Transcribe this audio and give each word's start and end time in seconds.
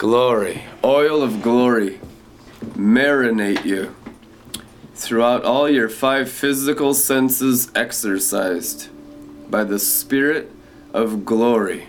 Glory, 0.00 0.62
oil 0.82 1.22
of 1.22 1.42
glory, 1.42 2.00
marinate 2.74 3.66
you 3.66 3.94
throughout 4.94 5.44
all 5.44 5.68
your 5.68 5.90
five 5.90 6.30
physical 6.30 6.94
senses 6.94 7.70
exercised 7.74 8.88
by 9.50 9.62
the 9.62 9.78
Spirit 9.78 10.50
of 10.94 11.26
glory. 11.26 11.88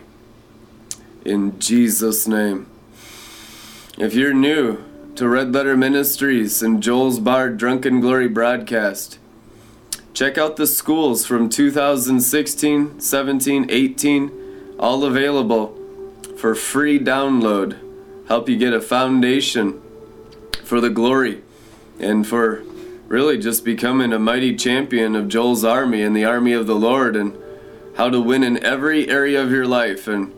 In 1.24 1.58
Jesus' 1.58 2.28
name. 2.28 2.68
If 3.98 4.14
you're 4.14 4.34
new 4.34 4.84
to 5.16 5.30
Red 5.30 5.54
Letter 5.54 5.78
Ministries 5.78 6.62
and 6.62 6.84
Joel's 6.84 7.18
Bar 7.18 7.52
Drunken 7.52 8.02
Glory 8.02 8.28
broadcast, 8.28 9.20
check 10.14 10.38
out 10.38 10.58
the 10.58 10.68
schools 10.68 11.26
from 11.26 11.48
2016, 11.48 13.00
17, 13.00 13.68
18, 13.70 14.76
all 14.78 15.06
available 15.06 15.80
for 16.36 16.54
free 16.54 17.00
download. 17.00 17.78
Help 18.32 18.48
you 18.48 18.56
get 18.56 18.72
a 18.72 18.80
foundation 18.80 19.82
for 20.64 20.80
the 20.80 20.90
glory 20.90 21.42
and 22.00 22.26
for 22.26 22.64
really 23.08 23.38
just 23.38 23.66
becoming 23.66 24.14
a 24.14 24.20
mighty 24.20 24.56
champion 24.56 25.18
of 25.18 25.28
Joel's 25.28 25.66
army 25.66 26.02
and 26.02 26.16
the 26.16 26.24
army 26.24 26.54
of 26.54 26.66
the 26.66 26.78
Lord 26.78 27.18
and 27.18 27.38
how 27.98 28.10
to 28.10 28.22
win 28.22 28.42
in 28.42 28.64
every 28.64 29.10
area 29.10 29.44
of 29.44 29.52
your 29.52 29.68
life. 29.68 30.08
And 30.08 30.34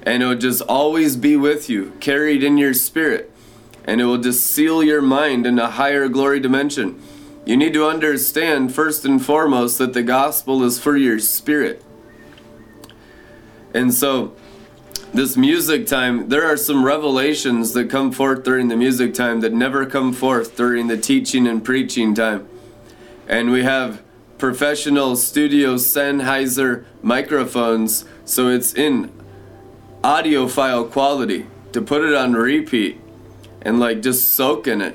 And 0.02 0.20
it 0.20 0.26
will 0.26 0.34
just 0.34 0.60
always 0.62 1.14
be 1.14 1.36
with 1.36 1.70
you, 1.70 1.92
carried 2.00 2.42
in 2.42 2.58
your 2.58 2.74
spirit, 2.74 3.30
and 3.84 4.00
it 4.00 4.04
will 4.04 4.18
just 4.18 4.44
seal 4.44 4.82
your 4.82 5.00
mind 5.00 5.46
in 5.46 5.60
a 5.60 5.70
higher 5.70 6.08
glory 6.08 6.40
dimension. 6.40 7.00
You 7.46 7.56
need 7.56 7.72
to 7.74 7.86
understand, 7.86 8.74
first 8.74 9.04
and 9.04 9.24
foremost, 9.24 9.78
that 9.78 9.92
the 9.92 10.02
gospel 10.02 10.64
is 10.64 10.80
for 10.80 10.96
your 10.96 11.20
spirit. 11.20 11.84
And 13.72 13.94
so, 13.94 14.34
this 15.14 15.36
music 15.36 15.86
time, 15.86 16.30
there 16.30 16.44
are 16.44 16.56
some 16.56 16.84
revelations 16.84 17.74
that 17.74 17.88
come 17.90 18.10
forth 18.10 18.42
during 18.42 18.66
the 18.66 18.76
music 18.76 19.14
time 19.14 19.40
that 19.40 19.52
never 19.52 19.86
come 19.86 20.12
forth 20.12 20.56
during 20.56 20.88
the 20.88 20.98
teaching 20.98 21.46
and 21.46 21.64
preaching 21.64 22.12
time. 22.12 22.48
And 23.28 23.50
we 23.50 23.62
have 23.62 24.02
professional 24.38 25.16
studio 25.16 25.74
Sennheiser 25.74 26.84
microphones, 27.02 28.06
so 28.24 28.48
it's 28.48 28.72
in 28.72 29.12
audiophile 30.02 30.90
quality 30.90 31.46
to 31.72 31.82
put 31.82 32.02
it 32.04 32.14
on 32.14 32.34
repeat 32.34 33.00
and 33.62 33.80
like 33.80 34.00
just 34.00 34.30
soak 34.30 34.68
in 34.68 34.80
it. 34.80 34.94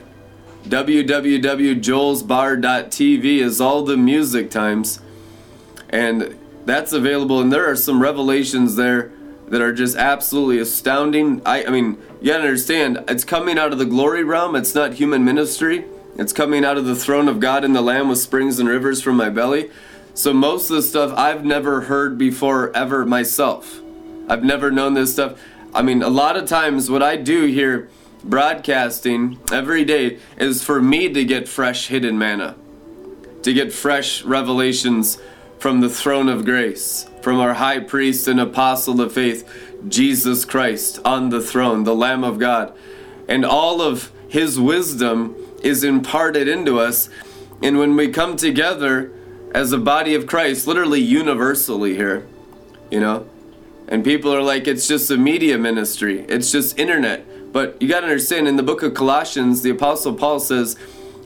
www.joelsbar.tv 0.63 3.39
is 3.39 3.59
all 3.59 3.83
the 3.83 3.97
music 3.97 4.49
times, 4.49 5.01
and 5.89 6.39
that's 6.65 6.93
available. 6.93 7.41
And 7.41 7.51
there 7.51 7.69
are 7.69 7.75
some 7.75 8.01
revelations 8.01 8.77
there 8.77 9.11
that 9.49 9.61
are 9.61 9.73
just 9.73 9.97
absolutely 9.97 10.59
astounding. 10.59 11.41
I, 11.45 11.65
I 11.65 11.69
mean, 11.69 11.97
you 12.21 12.31
gotta 12.31 12.43
understand, 12.43 13.03
it's 13.09 13.25
coming 13.25 13.59
out 13.59 13.73
of 13.73 13.79
the 13.79 13.85
glory 13.85 14.23
realm. 14.23 14.55
It's 14.55 14.73
not 14.73 14.93
human 14.93 15.25
ministry. 15.25 15.83
It's 16.15 16.33
coming 16.33 16.63
out 16.63 16.77
of 16.77 16.85
the 16.85 16.95
throne 16.95 17.27
of 17.27 17.39
God 17.39 17.63
and 17.63 17.75
the 17.75 17.81
Lamb 17.81 18.07
with 18.07 18.19
springs 18.19 18.59
and 18.59 18.69
rivers 18.69 19.01
from 19.01 19.15
my 19.15 19.29
belly. 19.29 19.71
So 20.13 20.31
most 20.31 20.69
of 20.69 20.75
the 20.75 20.83
stuff 20.83 21.11
I've 21.17 21.43
never 21.43 21.81
heard 21.81 22.19
before 22.19 22.75
ever 22.75 23.03
myself. 23.03 23.81
I've 24.29 24.43
never 24.43 24.69
known 24.69 24.93
this 24.93 25.13
stuff. 25.13 25.39
I 25.73 25.81
mean, 25.81 26.03
a 26.03 26.09
lot 26.09 26.37
of 26.37 26.47
times 26.47 26.89
what 26.89 27.01
I 27.01 27.15
do 27.15 27.45
here 27.45 27.89
broadcasting 28.23 29.39
every 29.51 29.83
day 29.83 30.19
is 30.37 30.63
for 30.63 30.79
me 30.79 31.11
to 31.11 31.25
get 31.25 31.47
fresh 31.47 31.87
hidden 31.87 32.17
manna, 32.19 32.55
to 33.41 33.51
get 33.51 33.73
fresh 33.73 34.23
revelations 34.23 35.17
from 35.57 35.81
the 35.81 35.89
throne 35.89 36.29
of 36.29 36.45
grace, 36.45 37.09
from 37.21 37.39
our 37.39 37.55
high 37.55 37.79
priest 37.79 38.27
and 38.27 38.39
apostle 38.39 39.01
of 39.01 39.13
faith, 39.13 39.49
Jesus 39.87 40.45
Christ 40.45 40.99
on 41.03 41.29
the 41.29 41.41
throne, 41.41 41.85
the 41.85 41.95
Lamb 41.95 42.23
of 42.23 42.37
God. 42.37 42.73
And 43.27 43.43
all 43.43 43.81
of 43.81 44.11
his 44.27 44.59
wisdom 44.59 45.35
is 45.63 45.83
imparted 45.83 46.47
into 46.47 46.79
us. 46.79 47.09
And 47.61 47.79
when 47.79 47.95
we 47.95 48.09
come 48.09 48.35
together 48.35 49.11
as 49.55 49.71
a 49.71 49.77
body 49.77 50.13
of 50.13 50.27
Christ, 50.27 50.67
literally 50.67 50.99
universally 50.99 51.95
here, 51.95 52.27
you 52.91 52.99
know, 52.99 53.27
and 53.87 54.03
people 54.03 54.33
are 54.33 54.41
like, 54.41 54.67
it's 54.67 54.87
just 54.87 55.09
a 55.11 55.17
media 55.17 55.57
ministry, 55.57 56.25
it's 56.27 56.51
just 56.51 56.77
internet. 56.77 57.25
But 57.51 57.81
you 57.81 57.87
got 57.87 58.01
to 58.01 58.07
understand, 58.07 58.47
in 58.47 58.55
the 58.55 58.63
book 58.63 58.81
of 58.81 58.93
Colossians, 58.93 59.61
the 59.61 59.69
Apostle 59.69 60.15
Paul 60.15 60.39
says, 60.39 60.75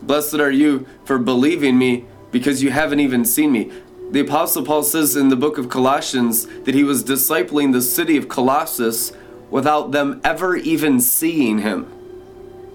Blessed 0.01 0.35
are 0.35 0.51
you 0.51 0.85
for 1.05 1.17
believing 1.17 1.77
me 1.77 2.05
because 2.31 2.61
you 2.61 2.71
haven't 2.71 2.99
even 2.99 3.25
seen 3.25 3.51
me. 3.51 3.71
The 4.11 4.19
Apostle 4.21 4.63
Paul 4.63 4.83
says 4.83 5.15
in 5.15 5.29
the 5.29 5.35
book 5.35 5.57
of 5.57 5.69
Colossians 5.69 6.45
that 6.63 6.75
he 6.75 6.83
was 6.83 7.03
discipling 7.03 7.73
the 7.73 7.81
city 7.81 8.17
of 8.17 8.29
Colossus 8.29 9.11
without 9.49 9.91
them 9.91 10.21
ever 10.23 10.55
even 10.55 10.99
seeing 10.99 11.59
him. 11.59 11.91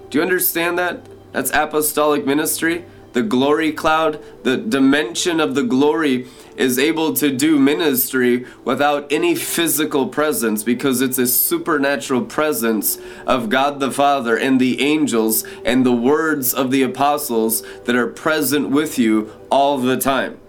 Do 0.09 0.17
you 0.17 0.21
understand 0.21 0.77
that? 0.77 1.07
That's 1.33 1.51
apostolic 1.51 2.25
ministry. 2.25 2.85
The 3.11 3.21
glory 3.21 3.71
cloud, 3.71 4.23
the 4.43 4.57
dimension 4.57 5.39
of 5.39 5.53
the 5.53 5.63
glory 5.63 6.27
is 6.55 6.79
able 6.79 7.13
to 7.15 7.31
do 7.31 7.59
ministry 7.59 8.45
without 8.63 9.11
any 9.11 9.35
physical 9.35 10.07
presence 10.07 10.63
because 10.63 11.01
it's 11.01 11.17
a 11.17 11.27
supernatural 11.27 12.25
presence 12.25 12.97
of 13.27 13.49
God 13.49 13.79
the 13.79 13.91
Father 13.91 14.37
and 14.37 14.59
the 14.59 14.81
angels 14.81 15.43
and 15.65 15.85
the 15.85 15.93
words 15.93 16.53
of 16.53 16.71
the 16.71 16.83
apostles 16.83 17.61
that 17.85 17.95
are 17.95 18.07
present 18.07 18.69
with 18.69 18.97
you 18.97 19.31
all 19.51 19.77
the 19.77 19.97
time. 19.97 20.39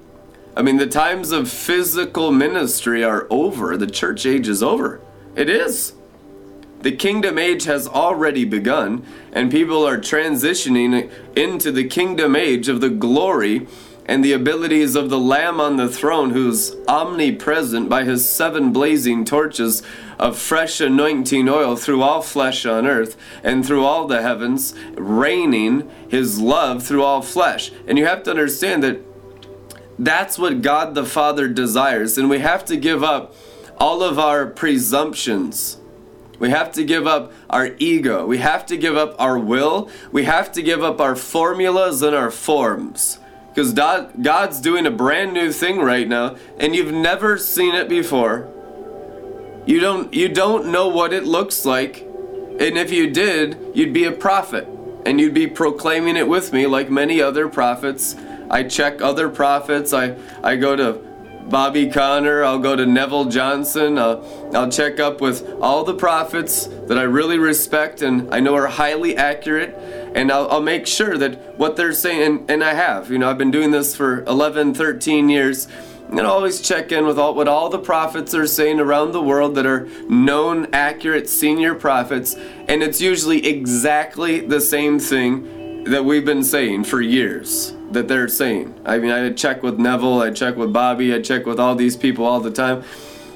I 0.57 0.63
mean, 0.63 0.77
the 0.77 0.87
times 0.87 1.33
of 1.33 1.51
physical 1.51 2.31
ministry 2.31 3.03
are 3.03 3.27
over. 3.29 3.77
The 3.77 3.89
church 3.89 4.25
age 4.25 4.49
is 4.49 4.63
over. 4.63 5.01
It 5.35 5.49
is. 5.49 5.95
The 6.85 6.93
kingdom 6.93 7.39
age 7.39 7.65
has 7.65 7.89
already 7.89 8.45
begun, 8.45 9.07
and 9.33 9.51
people 9.51 9.89
are 9.89 9.97
transitioning 9.97 11.11
into 11.35 11.73
the 11.73 11.85
kingdom 11.85 12.37
age 12.37 12.69
of 12.69 12.83
the 12.83 12.91
glory 12.91 13.67
and 14.05 14.23
the 14.23 14.35
abilities 14.35 14.95
of 14.95 15.09
the 15.09 15.19
Lamb 15.19 15.63
on 15.63 15.79
the 15.79 15.89
throne, 15.89 16.33
who's 16.33 16.77
omnipresent 16.87 17.89
by 17.89 18.05
his 18.05 18.29
seven 18.29 18.71
blazing 18.71 19.25
torches 19.25 19.83
of 20.19 20.37
fresh 20.37 20.79
anointing 20.79 21.49
oil 21.49 21.75
through 21.75 22.03
all 22.03 22.21
flesh 22.21 22.67
on 22.67 22.87
earth 22.87 23.17
and 23.43 23.65
through 23.65 23.83
all 23.83 24.07
the 24.07 24.21
heavens, 24.21 24.75
raining 24.93 25.91
his 26.11 26.39
love 26.39 26.83
through 26.83 27.03
all 27.03 27.23
flesh. 27.23 27.73
And 27.87 27.97
you 27.97 28.05
have 28.05 28.23
to 28.25 28.31
understand 28.31 28.83
that 28.83 29.01
that's 29.99 30.39
what 30.39 30.61
God 30.61 30.95
the 30.95 31.07
Father 31.07 31.49
desires, 31.49 32.19
and 32.19 32.29
we 32.29 32.41
have 32.41 32.63
to 32.67 32.77
give 32.77 33.03
up 33.03 33.35
all 33.79 34.03
of 34.03 34.19
our 34.19 34.45
presumptions. 34.47 35.79
We 36.45 36.51
have 36.51 36.73
to 36.73 36.85
give 36.85 37.07
up 37.07 37.33
our 37.49 37.71
ego. 37.79 38.27
We 38.27 38.37
have 38.37 38.67
to 38.67 38.77
give 38.77 38.99
up 38.99 39.19
our 39.19 39.39
will. 39.39 39.89
We 40.13 40.25
have 40.25 40.53
to 40.53 40.63
give 40.63 40.83
up 40.83 41.01
our 41.01 41.17
formulas 41.17 42.03
and 42.03 42.15
our 42.15 42.31
forms. 42.31 43.19
Because 43.49 43.73
God's 43.73 44.61
doing 44.61 44.85
a 44.85 44.91
brand 44.91 45.33
new 45.33 45.53
thing 45.53 45.79
right 45.79 46.07
now, 46.07 46.37
and 46.59 46.77
you've 46.77 46.93
never 46.93 47.39
seen 47.39 47.75
it 47.75 47.89
before. 47.89 48.47
You 49.65 49.81
don't 49.81 50.13
you 50.13 50.29
don't 50.29 50.71
know 50.71 50.87
what 50.89 51.15
it 51.15 51.25
looks 51.25 51.65
like. 51.65 52.03
And 52.03 52.77
if 52.77 52.93
you 52.93 53.09
did, 53.09 53.57
you'd 53.73 53.95
be 53.95 54.05
a 54.05 54.13
prophet. 54.13 54.69
And 55.07 55.19
you'd 55.19 55.33
be 55.33 55.47
proclaiming 55.47 56.19
it 56.19 56.29
with 56.29 56.53
me 56.53 56.67
like 56.67 56.91
many 56.91 57.23
other 57.23 57.49
prophets. 57.49 58.17
I 58.51 58.65
check 58.65 59.01
other 59.01 59.31
prophets. 59.31 59.95
I, 59.95 60.17
I 60.43 60.57
go 60.57 60.77
to 60.77 61.01
Bobby 61.49 61.91
Conner, 61.91 62.43
I'll 62.43 62.59
go 62.59 62.75
to 62.75 62.87
Neville 62.87 63.27
Johnson, 63.27 63.99
I'll, 63.99 64.25
I'll 64.55 64.71
check 64.71 64.99
up 64.99 65.21
with 65.21 65.49
all 65.61 65.85
the 65.85 65.95
prophets 65.95 66.67
that 66.87 66.99
I 66.99 67.03
really 67.03 67.39
respect 67.39 68.03
and 68.03 68.33
I 68.35 68.41
know 68.41 68.55
are 68.55 68.67
highly 68.67 69.17
accurate, 69.17 69.75
and 70.15 70.33
I'll, 70.33 70.51
I'll 70.51 70.63
make 70.63 70.87
sure 70.87 71.19
that 71.19 71.59
what 71.59 71.77
they're 71.77 71.93
saying, 71.93 72.23
and, 72.23 72.51
and 72.51 72.65
I 72.65 72.75
have, 72.75 73.11
you 73.11 73.19
know, 73.19 73.29
I've 73.29 73.39
been 73.39 73.51
doing 73.51 73.73
this 73.73 73.95
for 73.95 74.25
11, 74.25 74.75
13 74.75 75.29
years, 75.29 75.69
and 76.09 76.21
always 76.21 76.61
check 76.61 76.93
in 76.93 77.07
with 77.07 77.19
all, 77.19 77.35
what 77.35 77.49
all 77.49 77.69
the 77.69 77.79
prophets 77.79 78.35
are 78.35 78.47
saying 78.47 78.81
around 78.81 79.13
the 79.13 79.23
world 79.23 79.55
that 79.57 79.67
are 79.67 79.87
known, 80.09 80.69
accurate, 80.73 81.29
senior 81.29 81.75
prophets, 81.75 82.35
and 82.69 82.83
it's 82.83 83.01
usually 83.01 83.47
exactly 83.47 84.41
the 84.41 84.61
same 84.61 84.99
thing 84.99 85.85
that 85.85 86.05
we've 86.05 86.25
been 86.25 86.43
saying 86.43 86.85
for 86.85 87.03
years 87.03 87.74
that 87.93 88.09
they're 88.09 88.29
saying. 88.29 88.75
I 88.85 88.99
mean, 88.99 89.11
I 89.11 89.31
check 89.31 89.63
with 89.63 89.79
Neville, 89.79 90.21
I 90.21 90.31
check 90.31 90.57
with 90.57 90.73
Bobby, 90.73 91.15
I 91.15 91.21
check 91.21 91.47
with 91.47 91.61
all 91.61 91.75
these 91.75 91.97
people 91.97 92.25
all 92.25 92.41
the 92.41 92.51
time. 92.51 92.85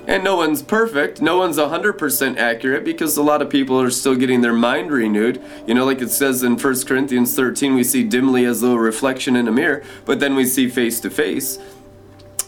And 0.09 0.25
no 0.25 0.37
one's 0.37 0.63
perfect. 0.63 1.21
No 1.21 1.37
one's 1.37 1.59
100% 1.59 2.39
accurate 2.39 2.83
because 2.83 3.19
a 3.19 3.23
lot 3.23 3.43
of 3.43 3.51
people 3.51 3.79
are 3.79 3.91
still 3.91 4.17
getting 4.17 4.41
their 4.41 4.55
mind 4.55 4.91
renewed. 4.91 5.39
You 5.67 5.75
know, 5.75 5.85
like 5.85 6.01
it 6.01 6.09
says 6.09 6.43
in 6.43 6.57
1 6.57 6.87
Corinthians 6.87 7.37
13, 7.37 7.75
we 7.75 7.85
see 7.85 8.05
dimly 8.05 8.47
as 8.47 8.63
though 8.63 8.73
a 8.73 8.79
reflection 8.79 9.37
in 9.37 9.47
a 9.47 9.53
mirror, 9.53 9.85
but 10.07 10.19
then 10.19 10.35
we 10.35 10.47
see 10.47 10.71
face 10.71 10.99
to 11.01 11.11
face. 11.11 11.59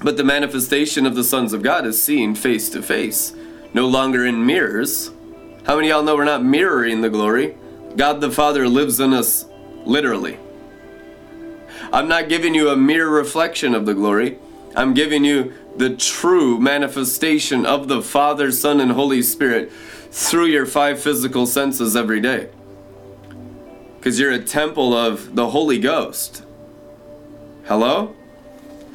But 0.03 0.17
the 0.17 0.25
manifestation 0.25 1.05
of 1.05 1.15
the 1.15 1.23
sons 1.23 1.53
of 1.53 1.63
God 1.63 1.85
is 1.85 2.03
seen 2.03 2.35
face 2.35 2.71
to 2.71 2.81
face, 2.81 3.35
no 3.75 3.87
longer 3.87 4.25
in 4.25 4.47
mirrors. 4.47 5.11
How 5.67 5.77
many 5.77 5.89
y'all 5.89 6.03
know 6.03 6.17
we're 6.17 6.25
not 6.25 6.43
mirroring 6.43 7.03
the 7.03 7.11
glory? 7.11 7.59
God 7.95 8.23
the 8.23 8.31
Father 8.31 8.67
lives 8.67 9.01
in 9.01 9.13
us 9.13 9.45
literally. 9.85 10.39
I'm 11.93 12.09
not 12.09 12.29
giving 12.29 12.55
you 12.55 12.69
a 12.69 12.77
mere 12.77 13.09
reflection 13.09 13.75
of 13.75 13.85
the 13.85 13.95
glory. 13.95 14.39
I'm 14.77 14.95
giving 14.95 15.25
you 15.25 15.53
the 15.77 15.97
true 15.97 16.61
manifestation 16.61 17.67
of 17.67 17.89
the 17.89 18.01
Father, 18.01 18.53
Son, 18.53 18.81
and 18.81 18.93
Holy 18.93 19.23
Spirit 19.23 19.73
through 20.13 20.47
your 20.47 20.67
five 20.67 21.01
physical 21.01 21.47
senses 21.47 21.97
every 21.97 22.21
day. 22.21 22.49
Because 23.97 24.21
you're 24.21 24.33
a 24.33 24.43
temple 24.43 24.95
of 24.95 25.35
the 25.35 25.51
Holy 25.51 25.79
Ghost. 25.79 26.45
Hello? 27.67 28.15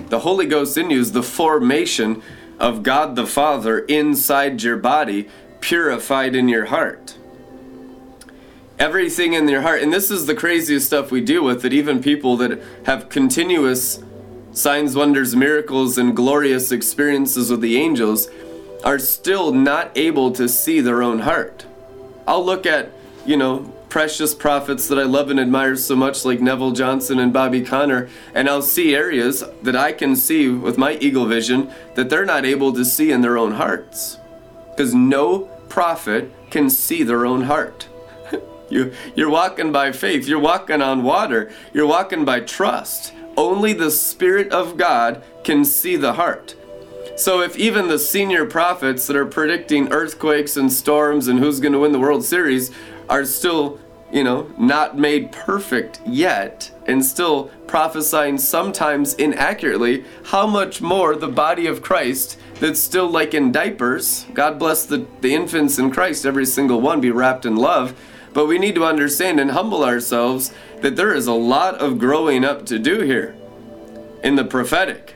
The 0.09 0.19
Holy 0.19 0.45
Ghost 0.45 0.77
in 0.77 0.89
you 0.89 0.99
is 0.99 1.11
the 1.11 1.23
formation 1.23 2.21
of 2.59 2.83
God 2.83 3.15
the 3.15 3.27
Father 3.27 3.79
inside 3.79 4.63
your 4.63 4.77
body, 4.77 5.27
purified 5.59 6.35
in 6.35 6.47
your 6.47 6.65
heart. 6.65 7.17
Everything 8.77 9.33
in 9.33 9.47
your 9.47 9.61
heart, 9.61 9.81
and 9.81 9.93
this 9.93 10.11
is 10.11 10.25
the 10.25 10.35
craziest 10.35 10.87
stuff 10.87 11.09
we 11.09 11.21
deal 11.21 11.43
with, 11.43 11.61
that 11.61 11.71
even 11.71 12.01
people 12.01 12.35
that 12.37 12.61
have 12.85 13.07
continuous 13.07 14.03
signs, 14.51 14.95
wonders, 14.95 15.35
miracles, 15.35 15.97
and 15.97 16.15
glorious 16.15 16.71
experiences 16.71 17.49
with 17.49 17.61
the 17.61 17.77
angels 17.77 18.29
are 18.83 18.99
still 18.99 19.53
not 19.53 19.91
able 19.95 20.31
to 20.31 20.49
see 20.49 20.81
their 20.81 21.01
own 21.01 21.19
heart. 21.19 21.65
I'll 22.27 22.45
look 22.45 22.65
at, 22.65 22.91
you 23.25 23.37
know, 23.37 23.71
precious 23.87 24.35
prophets 24.35 24.89
that 24.89 24.99
I 24.99 25.03
love 25.03 25.29
and 25.29 25.39
admire 25.39 25.77
so 25.77 25.95
much, 25.95 26.25
like 26.25 26.41
Neville 26.41 26.71
Johnson 26.71 27.17
and 27.17 27.31
Bobby 27.31 27.61
Conner, 27.61 28.09
and 28.33 28.49
I'll 28.49 28.61
see 28.61 28.93
areas 28.93 29.41
that 29.63 29.75
I 29.77 29.93
can 29.93 30.17
see 30.17 30.49
with 30.49 30.77
my 30.77 30.93
eagle 30.95 31.25
vision 31.25 31.71
that 31.95 32.09
they're 32.09 32.25
not 32.25 32.45
able 32.45 32.73
to 32.73 32.83
see 32.83 33.11
in 33.11 33.21
their 33.21 33.37
own 33.37 33.53
hearts. 33.53 34.19
Because 34.71 34.93
no 34.93 35.49
prophet 35.69 36.29
can 36.49 36.69
see 36.69 37.03
their 37.03 37.25
own 37.25 37.43
heart. 37.43 37.87
You, 38.69 38.93
you're 39.15 39.29
walking 39.29 39.71
by 39.71 39.91
faith, 39.91 40.27
you're 40.27 40.39
walking 40.39 40.81
on 40.81 41.03
water, 41.03 41.51
you're 41.73 41.87
walking 41.87 42.25
by 42.25 42.39
trust. 42.39 43.13
Only 43.37 43.73
the 43.73 43.91
Spirit 43.91 44.51
of 44.51 44.77
God 44.77 45.23
can 45.43 45.65
see 45.65 45.95
the 45.95 46.13
heart. 46.13 46.55
So 47.17 47.41
if 47.41 47.57
even 47.57 47.87
the 47.87 47.99
senior 47.99 48.45
prophets 48.45 49.07
that 49.07 49.15
are 49.15 49.25
predicting 49.25 49.91
earthquakes 49.91 50.57
and 50.57 50.71
storms 50.71 51.27
and 51.27 51.39
who's 51.39 51.59
going 51.59 51.73
to 51.73 51.79
win 51.79 51.93
the 51.93 51.99
World 51.99 52.25
Series 52.25 52.71
are 53.09 53.23
still, 53.23 53.79
you 54.11 54.23
know, 54.23 54.51
not 54.57 54.97
made 54.97 55.31
perfect 55.31 56.01
yet 56.05 56.71
and 56.87 57.05
still 57.05 57.51
prophesying 57.67 58.37
sometimes 58.37 59.13
inaccurately, 59.13 60.03
how 60.25 60.45
much 60.45 60.81
more 60.81 61.15
the 61.15 61.27
body 61.27 61.67
of 61.67 61.81
Christ 61.81 62.37
that's 62.59 62.81
still 62.81 63.09
like 63.09 63.33
in 63.33 63.51
diapers, 63.51 64.25
God 64.33 64.59
bless 64.59 64.85
the, 64.85 65.05
the 65.21 65.33
infants 65.33 65.77
in 65.77 65.91
Christ, 65.91 66.25
every 66.25 66.45
single 66.45 66.81
one 66.81 66.99
be 67.01 67.11
wrapped 67.11 67.45
in 67.45 67.55
love. 67.55 67.95
But 68.35 68.47
we 68.47 68.59
need 68.59 68.75
to 68.75 68.83
understand 68.83 69.39
and 69.39 69.51
humble 69.51 69.85
ourselves 69.85 70.53
that 70.81 70.97
there 70.97 71.13
is 71.13 71.25
a 71.25 71.33
lot 71.33 71.75
of 71.75 71.97
growing 71.97 72.43
up 72.43 72.65
to 72.65 72.77
do 72.77 72.99
here 72.99 73.33
in 74.23 74.35
the 74.35 74.43
prophetic. 74.43 75.13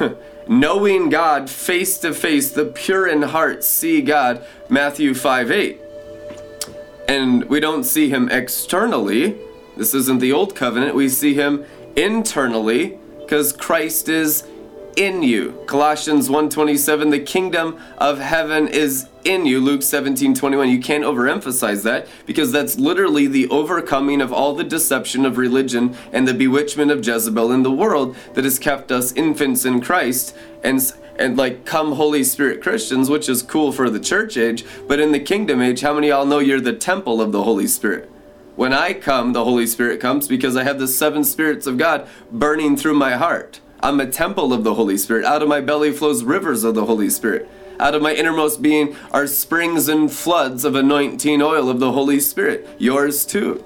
Knowing 0.48 1.10
God 1.10 1.50
face 1.50 1.98
to 1.98 2.14
face, 2.14 2.50
the 2.50 2.64
pure 2.64 3.06
in 3.06 3.20
heart 3.22 3.62
see 3.62 4.00
God, 4.00 4.42
Matthew 4.70 5.12
5 5.12 5.50
8. 5.50 5.80
And 7.06 7.44
we 7.44 7.60
don't 7.60 7.84
see 7.84 8.08
him 8.08 8.30
externally. 8.30 9.36
This 9.76 9.92
isn't 9.92 10.20
the 10.20 10.32
old 10.32 10.56
covenant. 10.56 10.94
We 10.94 11.10
see 11.10 11.34
him 11.34 11.66
internally 11.94 12.98
because 13.18 13.52
Christ 13.52 14.08
is 14.08 14.44
in 14.96 15.22
you. 15.22 15.58
Colossians 15.66 16.28
1:27 16.28 17.10
the 17.10 17.18
kingdom 17.20 17.76
of 17.98 18.18
heaven 18.18 18.68
is 18.68 19.06
in 19.24 19.46
you. 19.46 19.60
Luke 19.60 19.82
17:21 19.82 20.70
you 20.70 20.80
can't 20.80 21.04
overemphasize 21.04 21.82
that 21.82 22.06
because 22.26 22.52
that's 22.52 22.78
literally 22.78 23.26
the 23.26 23.48
overcoming 23.48 24.20
of 24.20 24.32
all 24.32 24.54
the 24.54 24.64
deception 24.64 25.24
of 25.24 25.38
religion 25.38 25.94
and 26.12 26.26
the 26.26 26.34
bewitchment 26.34 26.90
of 26.90 27.06
Jezebel 27.06 27.52
in 27.52 27.62
the 27.62 27.70
world 27.70 28.16
that 28.34 28.44
has 28.44 28.58
kept 28.58 28.90
us 28.90 29.12
infants 29.12 29.64
in 29.64 29.80
Christ 29.80 30.34
and 30.62 30.92
and 31.18 31.36
like 31.36 31.66
come 31.66 31.92
Holy 31.92 32.24
Spirit 32.24 32.62
Christians, 32.62 33.10
which 33.10 33.28
is 33.28 33.42
cool 33.42 33.72
for 33.72 33.90
the 33.90 34.00
church 34.00 34.38
age, 34.38 34.64
but 34.88 35.00
in 35.00 35.12
the 35.12 35.20
kingdom 35.20 35.60
age, 35.60 35.82
how 35.82 35.92
many 35.92 36.08
y'all 36.08 36.24
know 36.24 36.38
you're 36.38 36.60
the 36.60 36.72
temple 36.72 37.20
of 37.20 37.30
the 37.30 37.42
Holy 37.42 37.66
Spirit? 37.66 38.10
When 38.56 38.72
I 38.72 38.94
come, 38.94 39.32
the 39.32 39.44
Holy 39.44 39.66
Spirit 39.66 40.00
comes 40.00 40.28
because 40.28 40.56
I 40.56 40.64
have 40.64 40.78
the 40.78 40.88
seven 40.88 41.24
spirits 41.24 41.66
of 41.66 41.78
God 41.78 42.08
burning 42.32 42.76
through 42.76 42.94
my 42.94 43.12
heart. 43.12 43.60
I'm 43.82 43.98
a 43.98 44.06
temple 44.06 44.52
of 44.52 44.62
the 44.62 44.74
Holy 44.74 44.98
Spirit. 44.98 45.24
Out 45.24 45.42
of 45.42 45.48
my 45.48 45.60
belly 45.60 45.90
flows 45.90 46.22
rivers 46.22 46.64
of 46.64 46.74
the 46.74 46.84
Holy 46.84 47.08
Spirit. 47.08 47.48
Out 47.78 47.94
of 47.94 48.02
my 48.02 48.12
innermost 48.12 48.60
being 48.60 48.94
are 49.10 49.26
springs 49.26 49.88
and 49.88 50.12
floods 50.12 50.66
of 50.66 50.74
anointing 50.74 51.40
oil 51.40 51.70
of 51.70 51.80
the 51.80 51.92
Holy 51.92 52.20
Spirit. 52.20 52.68
Yours 52.78 53.24
too. 53.24 53.64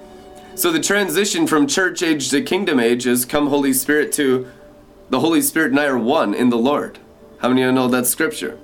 So 0.55 0.71
the 0.71 0.79
transition 0.79 1.47
from 1.47 1.67
church 1.67 2.01
age 2.01 2.29
to 2.29 2.41
kingdom 2.41 2.79
age 2.79 3.05
is 3.05 3.25
come 3.25 3.47
Holy 3.47 3.73
Spirit 3.73 4.13
to 4.13 4.49
the 5.09 5.19
Holy 5.19 5.41
Spirit 5.41 5.71
and 5.71 5.79
I 5.81 5.87
are 5.87 5.97
one 5.97 6.33
in 6.33 6.49
the 6.49 6.57
Lord. 6.57 6.97
How 7.39 7.49
many 7.49 7.63
of 7.63 7.67
you 7.67 7.71
know 7.73 7.89
that 7.89 8.07
scripture? 8.07 8.57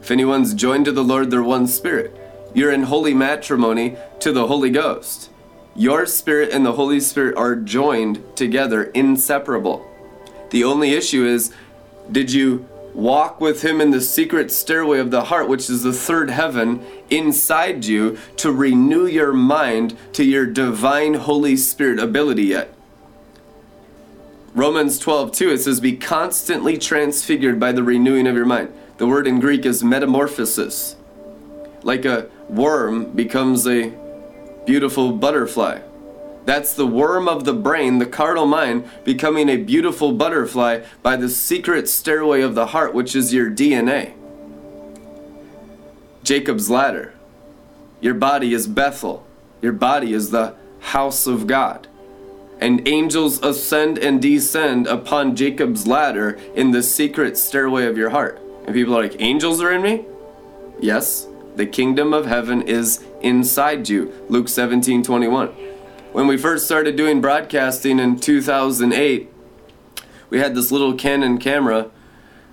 If 0.00 0.10
anyone's 0.10 0.54
joined 0.54 0.86
to 0.86 0.92
the 0.92 1.04
Lord, 1.04 1.30
they're 1.30 1.42
one 1.42 1.66
spirit. 1.66 2.16
You're 2.54 2.72
in 2.72 2.84
holy 2.84 3.12
matrimony 3.12 3.96
to 4.20 4.32
the 4.32 4.46
Holy 4.46 4.70
Ghost. 4.70 5.30
Your 5.74 6.06
spirit 6.06 6.52
and 6.52 6.64
the 6.64 6.72
Holy 6.72 7.00
Spirit 7.00 7.36
are 7.36 7.54
joined 7.54 8.22
together, 8.34 8.84
inseparable. 8.84 9.86
The 10.50 10.64
only 10.64 10.92
issue 10.92 11.24
is 11.24 11.52
did 12.10 12.32
you 12.32 12.66
walk 12.94 13.40
with 13.40 13.62
him 13.62 13.80
in 13.80 13.90
the 13.90 14.00
secret 14.00 14.50
stairway 14.50 14.98
of 14.98 15.10
the 15.10 15.24
heart, 15.24 15.48
which 15.48 15.68
is 15.68 15.82
the 15.82 15.92
third 15.92 16.30
heaven, 16.30 16.84
inside 17.10 17.84
you 17.84 18.16
to 18.36 18.50
renew 18.50 19.06
your 19.06 19.32
mind 19.32 19.96
to 20.14 20.24
your 20.24 20.46
divine 20.46 21.14
Holy 21.14 21.56
Spirit 21.56 21.98
ability 21.98 22.44
yet? 22.44 22.72
Romans 24.54 24.98
12, 24.98 25.32
2, 25.32 25.50
it 25.50 25.58
says, 25.58 25.80
Be 25.80 25.96
constantly 25.96 26.78
transfigured 26.78 27.60
by 27.60 27.72
the 27.72 27.82
renewing 27.82 28.26
of 28.26 28.34
your 28.34 28.46
mind. 28.46 28.72
The 28.96 29.06
word 29.06 29.26
in 29.26 29.38
Greek 29.38 29.66
is 29.66 29.84
metamorphosis. 29.84 30.96
Like 31.82 32.06
a 32.06 32.30
worm 32.48 33.12
becomes 33.12 33.66
a 33.66 33.92
beautiful 34.64 35.12
butterfly. 35.12 35.80
That's 36.46 36.74
the 36.74 36.86
worm 36.86 37.28
of 37.28 37.44
the 37.44 37.52
brain, 37.52 37.98
the 37.98 38.06
carnal 38.06 38.46
mind, 38.46 38.88
becoming 39.02 39.48
a 39.48 39.56
beautiful 39.56 40.12
butterfly 40.12 40.84
by 41.02 41.16
the 41.16 41.28
secret 41.28 41.88
stairway 41.88 42.40
of 42.40 42.54
the 42.54 42.66
heart, 42.66 42.94
which 42.94 43.16
is 43.16 43.34
your 43.34 43.50
DNA. 43.50 44.14
Jacob's 46.22 46.70
ladder. 46.70 47.14
Your 48.00 48.14
body 48.14 48.54
is 48.54 48.68
Bethel. 48.68 49.26
Your 49.60 49.72
body 49.72 50.12
is 50.12 50.30
the 50.30 50.54
house 50.78 51.26
of 51.26 51.48
God. 51.48 51.88
And 52.60 52.86
angels 52.86 53.42
ascend 53.42 53.98
and 53.98 54.22
descend 54.22 54.86
upon 54.86 55.34
Jacob's 55.34 55.88
ladder 55.88 56.38
in 56.54 56.70
the 56.70 56.82
secret 56.82 57.36
stairway 57.36 57.86
of 57.86 57.98
your 57.98 58.10
heart. 58.10 58.40
And 58.66 58.74
people 58.74 58.96
are 58.96 59.02
like, 59.02 59.20
angels 59.20 59.60
are 59.60 59.72
in 59.72 59.82
me? 59.82 60.04
Yes, 60.80 61.26
the 61.56 61.66
kingdom 61.66 62.14
of 62.14 62.26
heaven 62.26 62.62
is 62.62 63.04
inside 63.20 63.88
you. 63.88 64.12
Luke 64.28 64.48
17 64.48 65.02
21 65.02 65.65
when 66.16 66.26
we 66.26 66.38
first 66.38 66.64
started 66.64 66.96
doing 66.96 67.20
broadcasting 67.20 67.98
in 67.98 68.18
2008, 68.18 69.30
we 70.30 70.38
had 70.38 70.54
this 70.54 70.72
little 70.72 70.94
Canon 70.94 71.36
camera 71.36 71.90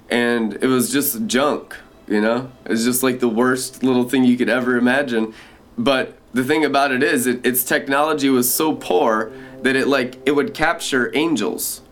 and 0.10 0.55
it 0.55 0.67
was 0.67 0.91
just 0.91 1.27
junk, 1.27 1.77
you 2.05 2.20
know? 2.20 2.51
It 2.65 2.72
was 2.72 2.84
just 2.84 3.03
like 3.03 3.22
the 3.22 3.29
worst 3.29 3.82
little 3.82 4.03
thing 4.03 4.25
you 4.25 4.36
could 4.36 4.50
ever 4.50 4.75
imagine. 4.75 5.34
But 5.77 6.17
the 6.34 6.43
thing 6.43 6.65
about 6.65 6.91
it 6.91 7.03
is, 7.03 7.25
it, 7.25 7.46
its 7.46 7.63
technology 7.63 8.29
was 8.29 8.53
so 8.53 8.75
poor 8.75 9.32
that 9.62 9.77
it 9.77 9.88
like 9.88 10.17
it 10.25 10.32
would 10.32 10.53
capture 10.53 11.10
angels. 11.15 11.84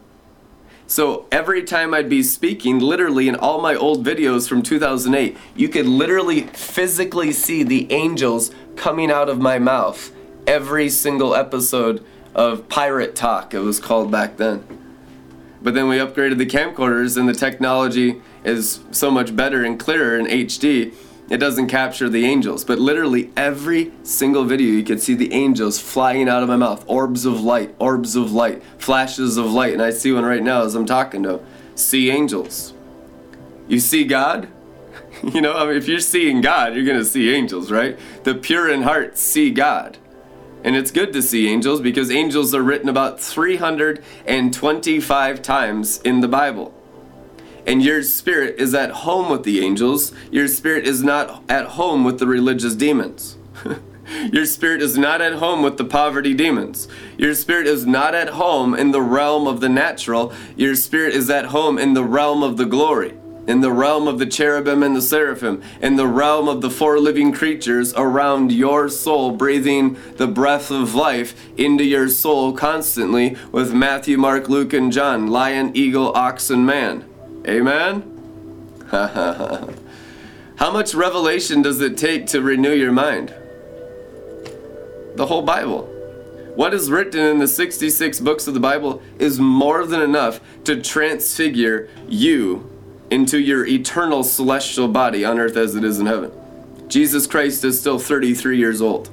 So 0.87 1.25
every 1.31 1.63
time 1.63 1.93
I'd 1.93 2.09
be 2.09 2.21
speaking, 2.21 2.79
literally 2.79 3.29
in 3.29 3.35
all 3.37 3.61
my 3.61 3.75
old 3.75 4.05
videos 4.05 4.49
from 4.49 4.61
2008, 4.61 5.37
you 5.55 5.69
could 5.69 5.85
literally 5.85 6.41
physically 6.47 7.31
see 7.31 7.63
the 7.63 7.89
angels 7.93 8.51
coming 8.75 9.09
out 9.09 9.29
of 9.29 9.39
my 9.39 9.57
mouth 9.57 10.11
every 10.51 10.89
single 10.89 11.33
episode 11.33 12.03
of 12.35 12.67
Pirate 12.67 13.15
Talk, 13.15 13.53
it 13.53 13.59
was 13.59 13.79
called 13.79 14.11
back 14.11 14.35
then. 14.35 14.61
But 15.61 15.75
then 15.75 15.87
we 15.87 15.95
upgraded 15.95 16.39
the 16.39 16.45
camcorders, 16.45 17.15
and 17.15 17.29
the 17.29 17.33
technology 17.33 18.21
is 18.43 18.81
so 18.91 19.09
much 19.09 19.33
better 19.33 19.63
and 19.63 19.79
clearer 19.79 20.19
in 20.19 20.25
HD. 20.25 20.93
It 21.29 21.37
doesn't 21.37 21.69
capture 21.69 22.09
the 22.09 22.25
angels, 22.25 22.65
but 22.65 22.79
literally 22.79 23.31
every 23.37 23.93
single 24.03 24.43
video 24.43 24.67
you 24.67 24.83
could 24.83 25.01
see 25.01 25.13
the 25.13 25.31
angels 25.31 25.79
flying 25.79 26.27
out 26.27 26.43
of 26.43 26.49
my 26.49 26.57
mouth, 26.57 26.83
orbs 26.85 27.23
of 27.23 27.39
light, 27.39 27.73
orbs 27.79 28.17
of 28.17 28.33
light, 28.33 28.61
flashes 28.77 29.37
of 29.37 29.53
light, 29.53 29.71
and 29.71 29.81
I 29.81 29.91
see 29.91 30.11
one 30.11 30.25
right 30.25 30.43
now 30.43 30.63
as 30.63 30.75
I'm 30.75 30.85
talking 30.85 31.23
to 31.23 31.37
them. 31.37 31.45
See 31.75 32.09
angels. 32.09 32.73
You 33.69 33.79
see 33.79 34.03
God? 34.03 34.49
You 35.23 35.39
know, 35.39 35.53
I 35.53 35.67
mean, 35.67 35.75
if 35.75 35.87
you're 35.87 35.99
seeing 35.99 36.41
God, 36.41 36.73
you're 36.73 36.85
gonna 36.85 37.05
see 37.05 37.31
angels, 37.31 37.69
right? 37.69 37.99
The 38.23 38.33
pure 38.33 38.67
in 38.69 38.81
heart 38.81 39.19
see 39.19 39.51
God. 39.51 39.99
And 40.63 40.75
it's 40.75 40.91
good 40.91 41.11
to 41.13 41.21
see 41.21 41.47
angels 41.47 41.79
because 41.81 42.11
angels 42.11 42.53
are 42.53 42.61
written 42.61 42.89
about 42.89 43.19
325 43.19 45.41
times 45.41 45.99
in 46.01 46.19
the 46.19 46.27
Bible. 46.27 46.75
And 47.65 47.81
your 47.81 48.03
spirit 48.03 48.59
is 48.59 48.75
at 48.75 48.91
home 48.91 49.29
with 49.29 49.43
the 49.43 49.63
angels. 49.63 50.13
Your 50.31 50.47
spirit 50.47 50.87
is 50.87 51.03
not 51.03 51.43
at 51.49 51.65
home 51.65 52.03
with 52.03 52.19
the 52.19 52.27
religious 52.27 52.75
demons. 52.75 53.37
your 54.31 54.45
spirit 54.45 54.81
is 54.81 54.97
not 54.97 55.21
at 55.21 55.33
home 55.33 55.61
with 55.61 55.77
the 55.77 55.85
poverty 55.85 56.33
demons. 56.33 56.87
Your 57.17 57.35
spirit 57.35 57.67
is 57.67 57.85
not 57.85 58.15
at 58.15 58.29
home 58.29 58.73
in 58.73 58.91
the 58.91 59.01
realm 59.01 59.47
of 59.47 59.61
the 59.61 59.69
natural. 59.69 60.33
Your 60.55 60.75
spirit 60.75 61.13
is 61.13 61.29
at 61.29 61.45
home 61.45 61.77
in 61.77 61.93
the 61.93 62.03
realm 62.03 62.43
of 62.43 62.57
the 62.57 62.65
glory 62.65 63.13
in 63.47 63.61
the 63.61 63.71
realm 63.71 64.07
of 64.07 64.19
the 64.19 64.25
cherubim 64.25 64.83
and 64.83 64.95
the 64.95 65.01
seraphim, 65.01 65.61
in 65.81 65.95
the 65.95 66.07
realm 66.07 66.47
of 66.47 66.61
the 66.61 66.69
four 66.69 66.99
living 66.99 67.31
creatures 67.31 67.93
around 67.95 68.51
your 68.51 68.87
soul, 68.87 69.31
breathing 69.31 69.97
the 70.17 70.27
breath 70.27 70.69
of 70.69 70.93
life 70.93 71.35
into 71.57 71.83
your 71.83 72.07
soul 72.07 72.53
constantly 72.53 73.35
with 73.51 73.73
Matthew, 73.73 74.17
Mark, 74.17 74.47
Luke, 74.47 74.73
and 74.73 74.91
John, 74.91 75.27
lion, 75.27 75.71
eagle, 75.75 76.11
ox, 76.15 76.49
and 76.49 76.65
man. 76.65 77.05
Amen? 77.47 78.07
How 78.91 80.71
much 80.71 80.93
revelation 80.93 81.61
does 81.61 81.81
it 81.81 81.97
take 81.97 82.27
to 82.27 82.41
renew 82.41 82.73
your 82.73 82.91
mind? 82.91 83.33
The 85.15 85.25
whole 85.25 85.41
Bible. 85.41 85.87
What 86.55 86.73
is 86.73 86.91
written 86.91 87.19
in 87.19 87.39
the 87.39 87.47
66 87.47 88.19
books 88.19 88.45
of 88.45 88.53
the 88.53 88.59
Bible 88.59 89.01
is 89.17 89.39
more 89.39 89.85
than 89.85 90.01
enough 90.01 90.39
to 90.65 90.81
transfigure 90.81 91.89
you 92.07 92.70
into 93.11 93.37
your 93.37 93.67
eternal 93.67 94.23
celestial 94.23 94.87
body 94.87 95.23
on 95.23 95.37
earth 95.37 95.57
as 95.57 95.75
it 95.75 95.83
is 95.83 95.99
in 95.99 96.05
heaven. 96.07 96.31
Jesus 96.87 97.27
Christ 97.27 97.63
is 97.63 97.79
still 97.79 97.99
33 97.99 98.57
years 98.57 98.81
old. 98.81 99.09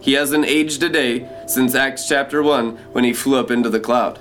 He 0.00 0.12
hasn't 0.12 0.46
aged 0.46 0.82
a 0.84 0.88
day 0.88 1.28
since 1.48 1.74
Acts 1.74 2.08
chapter 2.08 2.42
1 2.42 2.76
when 2.92 3.04
he 3.04 3.12
flew 3.12 3.38
up 3.38 3.50
into 3.50 3.68
the 3.68 3.80
cloud. 3.80 4.20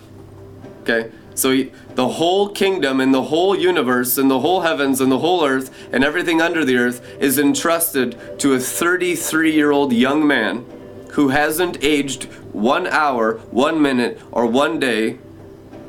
Okay? 0.82 1.12
So 1.36 1.52
he, 1.52 1.72
the 1.94 2.08
whole 2.08 2.50
kingdom 2.50 3.00
and 3.00 3.14
the 3.14 3.24
whole 3.24 3.56
universe 3.56 4.18
and 4.18 4.32
the 4.32 4.40
whole 4.40 4.62
heavens 4.62 5.00
and 5.00 5.12
the 5.12 5.20
whole 5.20 5.46
earth 5.46 5.72
and 5.94 6.04
everything 6.04 6.42
under 6.42 6.66
the 6.66 6.78
earth 6.78 7.06
is 7.20 7.38
entrusted 7.38 8.40
to 8.40 8.54
a 8.54 8.60
33 8.60 9.54
year 9.54 9.72
old 9.72 9.94
young 9.94 10.26
man 10.26 10.66
who 11.12 11.30
hasn't 11.30 11.84
aged 11.84 12.24
one 12.52 12.88
hour, 12.88 13.38
one 13.52 13.82
minute, 13.82 14.20
or 14.32 14.46
one 14.46 14.80
day 14.80 15.20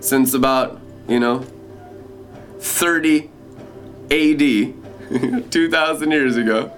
since 0.00 0.34
about, 0.34 0.80
you 1.08 1.18
know, 1.18 1.46
30 2.66 3.30
AD, 4.10 5.50
2,000 5.50 6.10
years 6.10 6.36
ago, 6.36 6.72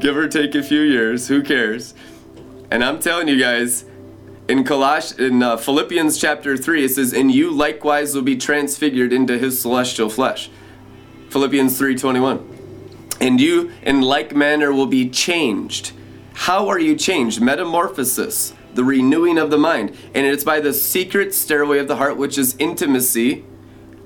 give 0.00 0.16
or 0.16 0.28
take 0.28 0.54
a 0.54 0.62
few 0.62 0.80
years, 0.80 1.28
who 1.28 1.42
cares? 1.42 1.94
And 2.70 2.84
I'm 2.84 2.98
telling 2.98 3.28
you 3.28 3.38
guys, 3.38 3.84
in 4.48 4.64
Coloss- 4.64 5.18
in 5.18 5.42
uh, 5.42 5.56
Philippians 5.56 6.18
chapter 6.18 6.56
3, 6.56 6.84
it 6.84 6.88
says, 6.90 7.12
And 7.12 7.32
you 7.32 7.50
likewise 7.50 8.14
will 8.14 8.22
be 8.22 8.36
transfigured 8.36 9.12
into 9.12 9.38
his 9.38 9.60
celestial 9.60 10.10
flesh. 10.10 10.50
Philippians 11.30 11.80
3.21. 11.80 12.42
And 13.20 13.40
you 13.40 13.72
in 13.82 14.02
like 14.02 14.34
manner 14.34 14.72
will 14.72 14.86
be 14.86 15.08
changed. 15.08 15.92
How 16.34 16.68
are 16.68 16.78
you 16.78 16.96
changed? 16.96 17.40
Metamorphosis, 17.40 18.52
the 18.74 18.84
renewing 18.84 19.38
of 19.38 19.50
the 19.50 19.58
mind. 19.58 19.96
And 20.14 20.26
it's 20.26 20.44
by 20.44 20.60
the 20.60 20.74
secret 20.74 21.32
stairway 21.32 21.78
of 21.78 21.88
the 21.88 21.96
heart, 21.96 22.16
which 22.16 22.36
is 22.36 22.56
intimacy 22.58 23.44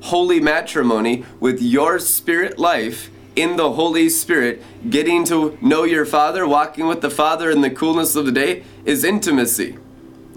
holy 0.03 0.41
matrimony 0.41 1.25
with 1.41 1.61
your 1.61 1.99
spirit 1.99 2.59
life 2.59 3.11
in 3.35 3.57
the 3.57 3.73
Holy 3.73 4.09
Spirit, 4.09 4.63
getting 4.89 5.25
to 5.25 5.59
know 5.61 5.85
your 5.85 6.07
Father, 6.07 6.47
walking 6.49 6.87
with 6.87 7.03
the 7.03 7.11
Father 7.11 7.51
in 7.51 7.61
the 7.61 7.71
coolness 7.71 8.17
of 8.17 8.25
the 8.25 8.33
day, 8.33 8.65
is 8.85 9.05
intimacy. 9.05 9.79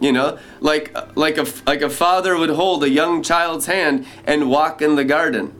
You 0.02 0.14
know, 0.14 0.38
like 0.62 0.96
like 1.18 1.38
a 1.38 1.46
like 1.66 1.82
a 1.82 1.90
father 1.90 2.38
would 2.38 2.52
hold 2.52 2.84
a 2.86 2.90
young 2.90 3.22
child's 3.22 3.66
hand 3.66 4.06
and 4.26 4.50
walk 4.50 4.82
in 4.82 4.96
the 4.96 5.04
garden 5.04 5.54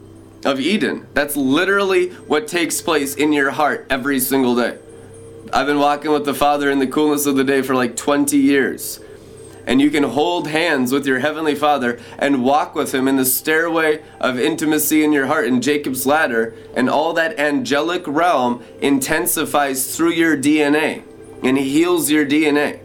of 0.46 0.62
Eden. 0.62 1.08
That's 1.14 1.36
literally 1.36 2.12
what 2.12 2.48
takes 2.48 2.82
place 2.82 3.16
in 3.16 3.34
your 3.34 3.52
heart 3.52 3.86
every 3.90 4.22
single 4.22 4.56
day. 4.56 4.78
I've 5.52 5.68
been 5.68 5.80
walking 5.80 6.12
with 6.12 6.24
the 6.24 6.34
Father 6.34 6.72
in 6.72 6.80
the 6.80 6.88
coolness 6.88 7.26
of 7.26 7.36
the 7.36 7.44
day 7.44 7.62
for 7.62 7.76
like 7.76 7.98
20 7.98 8.38
years 8.38 9.02
and 9.70 9.80
you 9.80 9.92
can 9.92 10.02
hold 10.02 10.48
hands 10.48 10.92
with 10.92 11.06
your 11.06 11.20
Heavenly 11.20 11.54
Father 11.54 12.00
and 12.18 12.44
walk 12.44 12.74
with 12.74 12.92
Him 12.92 13.08
in 13.08 13.18
the 13.18 13.24
stairway 13.24 14.02
of 14.20 14.40
intimacy 14.40 15.04
in 15.04 15.14
your 15.14 15.28
heart 15.28 15.46
in 15.46 15.62
Jacob's 15.62 16.08
ladder, 16.08 16.56
and 16.76 16.90
all 16.90 17.14
that 17.14 17.38
angelic 17.38 18.02
realm 18.08 18.64
intensifies 18.82 19.96
through 19.96 20.14
your 20.14 20.36
DNA 20.36 21.04
and 21.44 21.56
heals 21.56 22.10
your 22.10 22.26
DNA. 22.26 22.80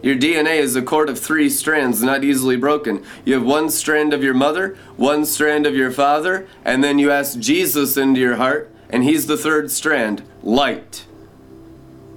Your 0.00 0.16
DNA 0.16 0.56
is 0.56 0.74
a 0.76 0.82
cord 0.82 1.10
of 1.10 1.18
three 1.18 1.50
strands, 1.50 2.02
not 2.02 2.24
easily 2.24 2.56
broken. 2.56 3.04
You 3.26 3.34
have 3.34 3.44
one 3.44 3.68
strand 3.68 4.14
of 4.14 4.24
your 4.24 4.34
mother, 4.34 4.78
one 4.96 5.26
strand 5.26 5.66
of 5.66 5.74
your 5.74 5.90
father, 5.90 6.48
and 6.64 6.82
then 6.82 6.98
you 6.98 7.10
ask 7.10 7.38
Jesus 7.38 7.98
into 7.98 8.20
your 8.20 8.36
heart, 8.36 8.72
and 8.88 9.04
He's 9.04 9.26
the 9.26 9.36
third 9.36 9.70
strand 9.70 10.22
light. 10.42 11.04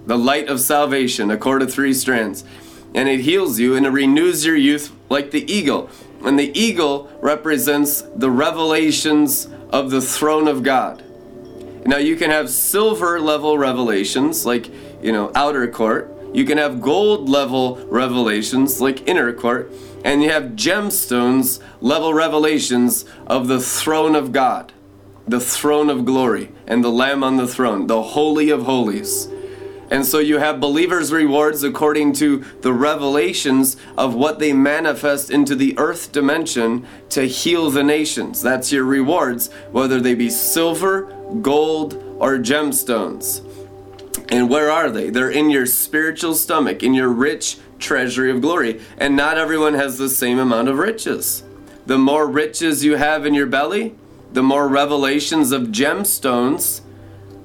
The 0.05 0.17
light 0.17 0.47
of 0.47 0.61
salvation, 0.61 1.29
a 1.29 1.37
cord 1.37 1.61
of 1.61 1.73
three 1.73 1.93
strands 1.93 2.45
and 2.94 3.10
it 3.10 3.22
heals 3.22 3.60
you 3.60 3.75
and 3.75 3.86
it 3.86 3.91
renews 3.91 4.46
your 4.46 4.56
youth 4.56 4.91
like 5.10 5.32
the 5.32 5.51
eagle. 5.51 5.89
And 6.24 6.38
the 6.38 6.58
eagle 6.58 7.12
represents 7.22 8.01
the 8.01 8.32
revelations 8.32 9.48
of 9.70 9.91
the 9.91 10.01
throne 10.01 10.48
of 10.48 10.63
God. 10.63 11.03
Now 11.86 11.98
you 11.98 12.15
can 12.15 12.32
have 12.32 12.50
silver 12.50 13.20
level 13.20 13.58
revelations 13.58 14.46
like, 14.46 14.70
you 15.01 15.12
know, 15.12 15.32
outer 15.36 15.67
court. 15.67 16.12
You 16.34 16.44
can 16.44 16.58
have 16.58 16.82
gold 16.82 17.29
level 17.29 17.77
revelations 17.88 18.82
like 18.82 19.08
inner 19.08 19.32
court. 19.32 19.72
And 20.03 20.22
you 20.22 20.29
have 20.29 20.51
gemstones 20.51 21.62
level 21.82 22.13
revelations 22.13 23.06
of 23.25 23.48
the 23.48 23.60
throne 23.60 24.15
of 24.15 24.32
God, 24.32 24.74
the 25.27 25.39
throne 25.39 25.89
of 25.89 26.06
glory, 26.06 26.51
and 26.65 26.84
the 26.84 26.89
Lamb 26.89 27.24
on 27.24 27.38
the 27.38 27.48
throne, 27.48 27.88
the 27.88 28.01
Holy 28.01 28.50
of 28.50 28.63
Holies. 28.63 29.27
And 29.89 30.06
so 30.06 30.20
you 30.20 30.38
have 30.38 30.60
believers' 30.60 31.13
rewards 31.13 31.63
according 31.63 32.13
to 32.13 32.44
the 32.62 32.74
revelations 32.74 33.77
of 33.98 34.15
what 34.15 34.39
they 34.39 34.51
manifest 34.51 35.32
into 35.32 35.56
the 35.56 35.77
earth 35.77 36.12
dimension 36.12 36.86
to 37.10 37.27
heal 37.27 37.70
the 37.70 37.84
nations. 37.84 38.41
That's 38.41 38.72
your 38.72 38.84
rewards, 38.84 39.50
whether 39.72 40.01
they 40.01 40.13
be 40.13 40.29
silver, 40.29 41.03
gold, 41.41 41.94
or 42.20 42.38
gemstones. 42.38 43.44
And 44.29 44.50
where 44.50 44.70
are 44.70 44.91
they? 44.91 45.10
They're 45.10 45.29
in 45.29 45.50
your 45.50 45.65
spiritual 45.65 46.36
stomach, 46.36 46.84
in 46.84 46.94
your 46.94 47.10
rich 47.10 47.58
treasury 47.79 48.29
of 48.29 48.41
glory. 48.41 48.82
And 48.98 49.15
not 49.15 49.38
everyone 49.38 49.75
has 49.75 49.98
the 49.98 50.10
same 50.10 50.38
amount 50.38 50.67
of 50.67 50.77
riches. 50.77 51.44
The 51.86 51.98
more 51.98 52.27
riches 52.27 52.84
you 52.84 52.98
have 52.98 53.25
in 53.25 53.34
your 53.34 53.46
belly, 53.46 53.96
the 54.34 54.44
more 54.44 54.67
revelations 54.67 55.53
of 55.53 55.70
gemstones 55.70 56.82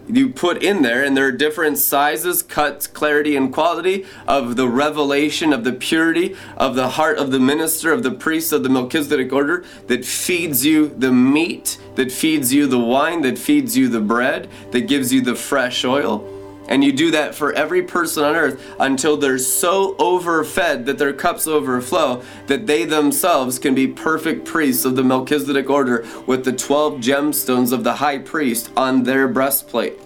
you 0.09 0.29
put 0.29 0.63
in 0.63 0.83
there, 0.83 1.05
and 1.05 1.17
there 1.17 1.27
are 1.27 1.33
different 1.33 1.79
sizes, 1.79 2.43
cuts, 2.43 2.87
clarity, 2.87 3.37
and 3.37 3.53
quality 3.53 4.07
of 4.27 4.57
the 4.57 4.69
revelation 4.69 5.53
of 5.53 5.65
the 5.65 5.73
purity 5.73 6.37
of 6.57 6.75
the 6.75 6.91
heart 6.91 7.19
of 7.19 7.31
the 7.31 7.41
minister, 7.41 7.93
of 7.93 8.03
the 8.03 8.11
priest 8.11 8.53
of 8.53 8.63
the 8.63 8.69
Melchizedek 8.69 9.33
order 9.33 9.65
that 9.87 10.05
feeds 10.05 10.65
you 10.65 10.89
the 10.89 11.13
meat, 11.13 11.79
that 11.95 12.11
feeds 12.11 12.53
you 12.53 12.67
the 12.67 12.79
wine, 12.79 13.23
that 13.23 13.39
feeds 13.39 13.77
you 13.77 13.89
the 13.89 14.01
bread, 14.01 14.49
that 14.73 14.83
gives 14.83 15.13
you 15.13 15.21
the 15.21 15.35
fresh 15.35 15.85
oil. 15.85 16.32
And 16.69 16.85
you 16.85 16.93
do 16.93 17.11
that 17.11 17.35
for 17.35 17.53
every 17.53 17.83
person 17.83 18.25
on 18.25 18.37
earth 18.37 18.63
until 18.79 19.17
they're 19.17 19.39
so 19.39 19.97
overfed 19.99 20.87
that 20.87 20.99
their 20.99 21.13
cups 21.13 21.47
overflow 21.47 22.23
that 22.47 22.67
they 22.67 22.85
themselves 22.85 23.59
can 23.59 23.75
be 23.75 23.87
perfect 23.89 24.45
priests 24.45 24.85
of 24.85 24.97
the 24.97 25.05
Melchizedek 25.05 25.69
order 25.69 26.07
with 26.27 26.45
the 26.45 26.53
12 26.53 26.95
gemstones 26.95 27.73
of 27.73 27.85
the 27.85 27.95
high 27.95 28.19
priest 28.19 28.71
on 28.77 29.03
their 29.03 29.29
breastplate. 29.29 29.99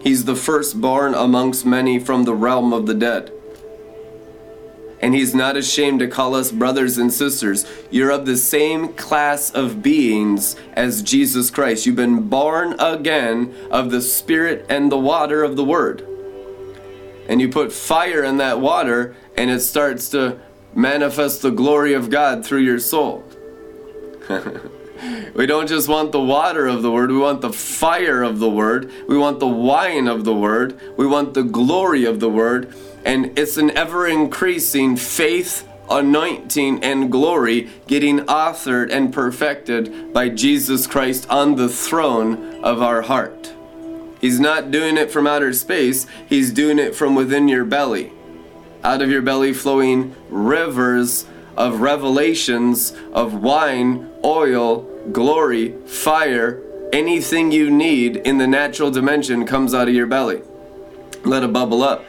He's 0.00 0.24
the 0.24 0.36
firstborn 0.36 1.14
amongst 1.14 1.64
many 1.64 1.98
from 1.98 2.24
the 2.24 2.34
realm 2.34 2.72
of 2.72 2.86
the 2.86 2.94
dead. 2.94 3.32
And 5.02 5.14
he's 5.14 5.34
not 5.34 5.56
ashamed 5.56 5.98
to 5.98 6.06
call 6.06 6.34
us 6.34 6.52
brothers 6.52 6.96
and 6.96 7.12
sisters. 7.12 7.66
You're 7.90 8.12
of 8.12 8.24
the 8.24 8.36
same 8.36 8.94
class 8.94 9.50
of 9.50 9.82
beings 9.82 10.56
as 10.74 11.02
Jesus 11.02 11.50
Christ. 11.50 11.84
You've 11.84 11.96
been 11.96 12.28
born 12.28 12.78
again 12.78 13.52
of 13.70 13.90
the 13.90 14.00
Spirit 14.00 14.64
and 14.68 14.92
the 14.92 14.98
water 14.98 15.42
of 15.42 15.56
the 15.56 15.64
Word 15.64 16.06
and 17.28 17.40
you 17.40 17.48
put 17.48 17.72
fire 17.72 18.22
in 18.22 18.38
that 18.38 18.60
water 18.60 19.14
and 19.36 19.50
it 19.50 19.60
starts 19.60 20.08
to 20.10 20.38
manifest 20.74 21.42
the 21.42 21.50
glory 21.50 21.94
of 21.94 22.10
God 22.10 22.44
through 22.44 22.60
your 22.60 22.78
soul. 22.78 23.24
we 25.34 25.46
don't 25.46 25.68
just 25.68 25.88
want 25.88 26.12
the 26.12 26.20
water 26.20 26.66
of 26.66 26.82
the 26.82 26.90
word, 26.90 27.10
we 27.10 27.18
want 27.18 27.40
the 27.40 27.52
fire 27.52 28.22
of 28.22 28.38
the 28.38 28.50
word. 28.50 28.90
We 29.08 29.16
want 29.16 29.40
the 29.40 29.48
wine 29.48 30.08
of 30.08 30.24
the 30.24 30.34
word. 30.34 30.78
We 30.96 31.06
want 31.06 31.34
the 31.34 31.42
glory 31.42 32.04
of 32.04 32.20
the 32.20 32.28
word. 32.28 32.74
And 33.04 33.36
it's 33.38 33.56
an 33.56 33.70
ever 33.72 34.06
increasing 34.06 34.96
faith, 34.96 35.68
anointing, 35.90 36.82
and 36.84 37.10
glory 37.10 37.68
getting 37.86 38.20
authored 38.20 38.90
and 38.90 39.12
perfected 39.12 40.12
by 40.12 40.28
Jesus 40.28 40.86
Christ 40.86 41.28
on 41.28 41.56
the 41.56 41.68
throne 41.68 42.62
of 42.62 42.80
our 42.80 43.02
heart. 43.02 43.52
He's 44.20 44.38
not 44.38 44.70
doing 44.70 44.96
it 44.96 45.10
from 45.10 45.26
outer 45.26 45.52
space, 45.52 46.06
He's 46.28 46.52
doing 46.52 46.78
it 46.78 46.94
from 46.94 47.14
within 47.14 47.48
your 47.48 47.64
belly. 47.64 48.12
Out 48.84 49.02
of 49.02 49.10
your 49.10 49.22
belly 49.22 49.52
flowing 49.52 50.14
rivers 50.28 51.26
of 51.56 51.80
revelations 51.80 52.92
of 53.12 53.34
wine, 53.34 54.10
oil, 54.24 54.82
glory, 55.10 55.72
fire, 55.86 56.62
anything 56.92 57.50
you 57.50 57.70
need 57.70 58.16
in 58.16 58.38
the 58.38 58.46
natural 58.46 58.90
dimension 58.90 59.44
comes 59.44 59.74
out 59.74 59.88
of 59.88 59.94
your 59.94 60.06
belly. 60.06 60.42
Let 61.24 61.42
it 61.42 61.52
bubble 61.52 61.82
up. 61.82 62.04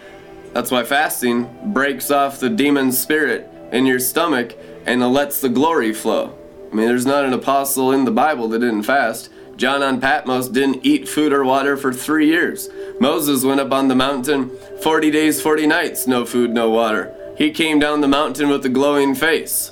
That's 0.54 0.70
why 0.70 0.84
fasting 0.84 1.74
breaks 1.74 2.12
off 2.12 2.40
the 2.40 2.50
demon 2.50 2.92
spirit 2.92 3.50
in 3.72 3.86
your 3.86 4.00
stomach 4.00 4.56
and 4.86 5.02
lets 5.02 5.42
the 5.42 5.50
glory 5.50 5.94
flow. 5.94 6.38
I 6.72 6.76
mean, 6.76 6.88
there's 6.88 7.06
not 7.06 7.26
an 7.26 7.34
apostle 7.34 7.92
in 7.92 8.06
the 8.06 8.12
Bible 8.12 8.48
that 8.50 8.60
didn't 8.60 8.84
fast. 8.84 9.30
John 9.58 9.84
on 9.84 10.00
Patmos 10.00 10.50
didn't 10.50 10.86
eat 10.86 11.08
food 11.08 11.34
or 11.34 11.44
water 11.44 11.78
for 11.78 11.94
three 11.94 12.28
years. 12.28 12.70
Moses 13.00 13.44
went 13.44 13.60
up 13.60 13.72
on 13.72 13.88
the 13.88 13.96
mountain 13.96 14.52
40 14.82 15.12
days, 15.12 15.42
40 15.42 15.68
nights, 15.68 16.08
no 16.08 16.26
food, 16.26 16.52
no 16.52 16.70
water. 16.70 17.14
He 17.38 17.52
came 17.52 17.80
down 17.80 18.02
the 18.02 18.08
mountain 18.08 18.50
with 18.50 18.66
a 18.66 18.70
glowing 18.70 19.16
face. 19.16 19.72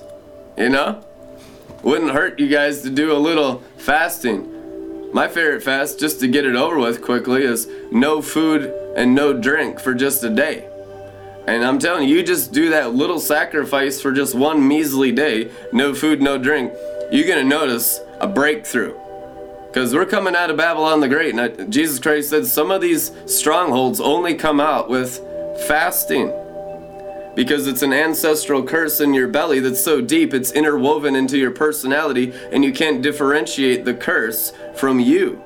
You 0.58 0.70
know? 0.70 1.04
Wouldn't 1.84 2.12
hurt 2.12 2.40
you 2.40 2.48
guys 2.48 2.82
to 2.84 2.90
do 2.90 3.12
a 3.12 3.18
little 3.18 3.64
fasting. 3.78 4.48
My 5.14 5.28
favorite 5.28 5.64
fast, 5.64 6.00
just 6.00 6.20
to 6.22 6.28
get 6.28 6.46
it 6.46 6.56
over 6.56 6.78
with 6.78 7.02
quickly, 7.02 7.44
is 7.44 7.68
no 7.92 8.22
food 8.22 8.72
and 8.96 9.14
no 9.14 9.34
drink 9.34 9.80
for 9.80 9.94
just 9.94 10.24
a 10.24 10.30
day. 10.30 10.71
And 11.48 11.66
I'm 11.66 11.80
telling 11.80 12.08
you, 12.08 12.18
you 12.18 12.24
just 12.24 12.52
do 12.52 12.70
that 12.70 12.94
little 12.94 13.20
sacrifice 13.20 14.00
for 14.00 14.12
just 14.12 14.36
one 14.36 14.68
measly 14.68 15.12
day, 15.12 15.52
no 15.74 15.94
food, 15.96 16.22
no 16.22 16.38
drink, 16.38 16.72
you're 17.12 17.28
going 17.28 17.44
to 17.44 17.48
notice 17.48 18.00
a 18.20 18.28
breakthrough. 18.28 18.96
Because 19.68 19.94
we're 19.94 20.06
coming 20.06 20.36
out 20.36 20.50
of 20.52 20.58
Babylon 20.58 21.00
the 21.00 21.08
Great, 21.08 21.34
and 21.34 21.42
I, 21.42 21.48
Jesus 21.66 21.98
Christ 21.98 22.30
said 22.30 22.46
some 22.46 22.72
of 22.72 22.82
these 22.82 23.12
strongholds 23.26 24.00
only 24.00 24.36
come 24.36 24.60
out 24.60 24.90
with 24.90 25.20
fasting. 25.68 26.32
Because 27.36 27.68
it's 27.68 27.82
an 27.82 27.94
ancestral 27.94 28.64
curse 28.64 29.00
in 29.00 29.14
your 29.14 29.30
belly 29.30 29.62
that's 29.62 29.82
so 29.82 30.02
deep 30.02 30.34
it's 30.34 30.52
interwoven 30.52 31.16
into 31.16 31.38
your 31.38 31.52
personality, 31.52 32.34
and 32.52 32.64
you 32.64 32.74
can't 32.74 33.02
differentiate 33.02 33.86
the 33.86 33.94
curse 33.94 34.52
from 34.76 35.00
you. 35.00 35.44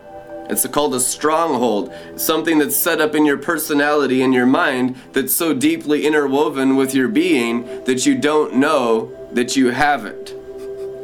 It's 0.49 0.65
called 0.67 0.93
a 0.93 0.99
stronghold, 0.99 1.93
something 2.15 2.59
that's 2.59 2.75
set 2.75 3.01
up 3.01 3.15
in 3.15 3.25
your 3.25 3.37
personality 3.37 4.21
and 4.21 4.33
your 4.33 4.45
mind 4.45 4.95
that's 5.13 5.33
so 5.33 5.53
deeply 5.53 6.05
interwoven 6.05 6.75
with 6.75 6.93
your 6.93 7.07
being 7.07 7.83
that 7.85 8.05
you 8.05 8.15
don't 8.15 8.55
know 8.55 9.11
that 9.31 9.55
you 9.55 9.71
have 9.71 10.05
it. 10.05 10.33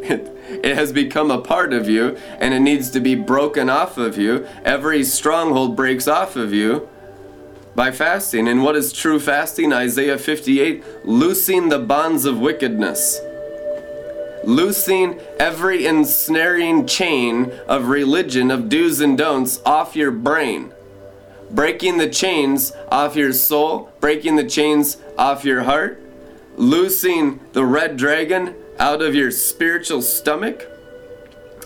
It 0.51 0.75
has 0.75 0.91
become 0.91 1.31
a 1.31 1.41
part 1.41 1.71
of 1.71 1.87
you 1.87 2.17
and 2.39 2.53
it 2.53 2.59
needs 2.59 2.91
to 2.91 2.99
be 2.99 3.15
broken 3.15 3.69
off 3.69 3.97
of 3.97 4.17
you. 4.17 4.45
Every 4.65 5.03
stronghold 5.05 5.77
breaks 5.77 6.09
off 6.09 6.35
of 6.35 6.53
you 6.53 6.89
by 7.73 7.91
fasting. 7.91 8.47
And 8.47 8.61
what 8.61 8.75
is 8.75 8.91
true 8.91 9.19
fasting? 9.19 9.71
Isaiah 9.71 10.17
58 10.17 11.05
loosing 11.05 11.69
the 11.69 11.79
bonds 11.79 12.25
of 12.25 12.39
wickedness. 12.39 13.21
Loosing 14.43 15.19
every 15.39 15.85
ensnaring 15.85 16.87
chain 16.87 17.51
of 17.67 17.87
religion, 17.87 18.49
of 18.49 18.69
do's 18.69 18.99
and 18.99 19.17
don'ts 19.17 19.61
off 19.65 19.95
your 19.95 20.11
brain. 20.11 20.73
Breaking 21.51 21.97
the 21.97 22.09
chains 22.09 22.71
off 22.89 23.15
your 23.15 23.33
soul, 23.33 23.91
breaking 23.99 24.37
the 24.37 24.47
chains 24.47 24.97
off 25.17 25.45
your 25.45 25.63
heart, 25.63 26.01
loosing 26.57 27.39
the 27.53 27.65
red 27.65 27.97
dragon 27.97 28.55
out 28.79 29.01
of 29.01 29.13
your 29.13 29.31
spiritual 29.31 30.01
stomach. 30.01 30.67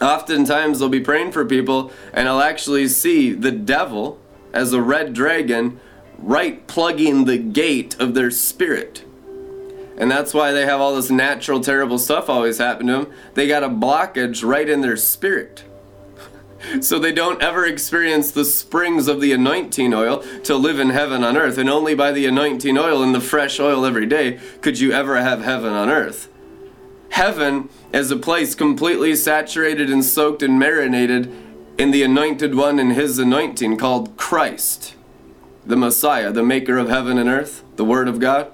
Oftentimes, 0.01 0.79
they'll 0.79 0.89
be 0.89 0.99
praying 0.99 1.31
for 1.31 1.45
people, 1.45 1.91
and 2.13 2.27
I'll 2.27 2.41
actually 2.41 2.89
see 2.89 3.31
the 3.31 3.51
devil 3.51 4.19
as 4.51 4.73
a 4.73 4.81
red 4.81 5.13
dragon 5.13 5.79
right 6.17 6.65
plugging 6.67 7.23
the 7.25 7.37
gate 7.37 7.95
of 7.99 8.13
their 8.13 8.31
spirit. 8.31 9.04
And 9.97 10.11
that's 10.11 10.33
why 10.33 10.51
they 10.51 10.65
have 10.65 10.81
all 10.81 10.95
this 10.95 11.09
natural, 11.09 11.61
terrible 11.61 11.97
stuff 11.97 12.29
always 12.29 12.57
happen 12.57 12.87
to 12.87 12.93
them. 12.93 13.13
They 13.33 13.47
got 13.47 13.63
a 13.63 13.69
blockage 13.69 14.43
right 14.43 14.67
in 14.67 14.81
their 14.81 14.97
spirit. 14.97 15.63
so 16.81 16.99
they 16.99 17.13
don't 17.13 17.41
ever 17.41 17.65
experience 17.65 18.31
the 18.31 18.45
springs 18.45 19.07
of 19.07 19.21
the 19.21 19.31
anointing 19.31 19.93
oil 19.93 20.19
to 20.43 20.55
live 20.55 20.79
in 20.79 20.89
heaven 20.89 21.23
on 21.23 21.37
earth. 21.37 21.57
And 21.57 21.69
only 21.69 21.95
by 21.95 22.11
the 22.11 22.25
anointing 22.25 22.77
oil 22.77 23.01
and 23.01 23.15
the 23.15 23.21
fresh 23.21 23.59
oil 23.59 23.85
every 23.85 24.05
day 24.05 24.39
could 24.61 24.79
you 24.79 24.91
ever 24.91 25.21
have 25.21 25.41
heaven 25.41 25.71
on 25.71 25.89
earth. 25.89 26.29
Heaven 27.09 27.69
is 27.93 28.11
a 28.11 28.17
place 28.17 28.55
completely 28.55 29.15
saturated 29.15 29.89
and 29.89 30.03
soaked 30.03 30.43
and 30.43 30.59
marinated 30.59 31.31
in 31.77 31.91
the 31.91 32.03
anointed 32.03 32.55
one 32.55 32.79
and 32.79 32.91
his 32.91 33.17
anointing 33.19 33.77
called 33.77 34.17
Christ, 34.17 34.95
the 35.65 35.77
Messiah, 35.77 36.31
the 36.31 36.43
maker 36.43 36.77
of 36.77 36.89
heaven 36.89 37.17
and 37.17 37.29
earth, 37.29 37.63
the 37.77 37.85
Word 37.85 38.09
of 38.09 38.19
God. 38.19 38.51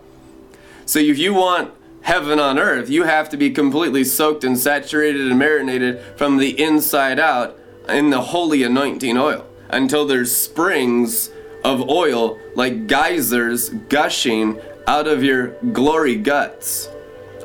So 0.92 1.00
if 1.00 1.18
you 1.18 1.34
want 1.34 1.74
heaven 2.02 2.38
on 2.38 2.60
earth, 2.60 2.90
you 2.90 3.04
have 3.04 3.30
to 3.30 3.38
be 3.38 3.50
completely 3.50 4.04
soaked 4.04 4.44
and 4.44 4.60
saturated 4.60 5.22
and 5.22 5.40
marinated 5.40 6.02
from 6.18 6.36
the 6.36 6.62
inside 6.62 7.18
out 7.18 7.58
in 7.88 8.10
the 8.10 8.20
holy 8.20 8.64
anointing 8.64 9.18
oil 9.18 9.48
until 9.70 10.06
there's 10.06 10.36
springs 10.36 11.30
of 11.64 11.88
oil 11.90 12.38
like 12.58 12.88
geysers 12.88 13.70
gushing 13.70 14.60
out 14.86 15.08
of 15.08 15.24
your 15.24 15.52
glory 15.72 16.18
guts 16.18 16.90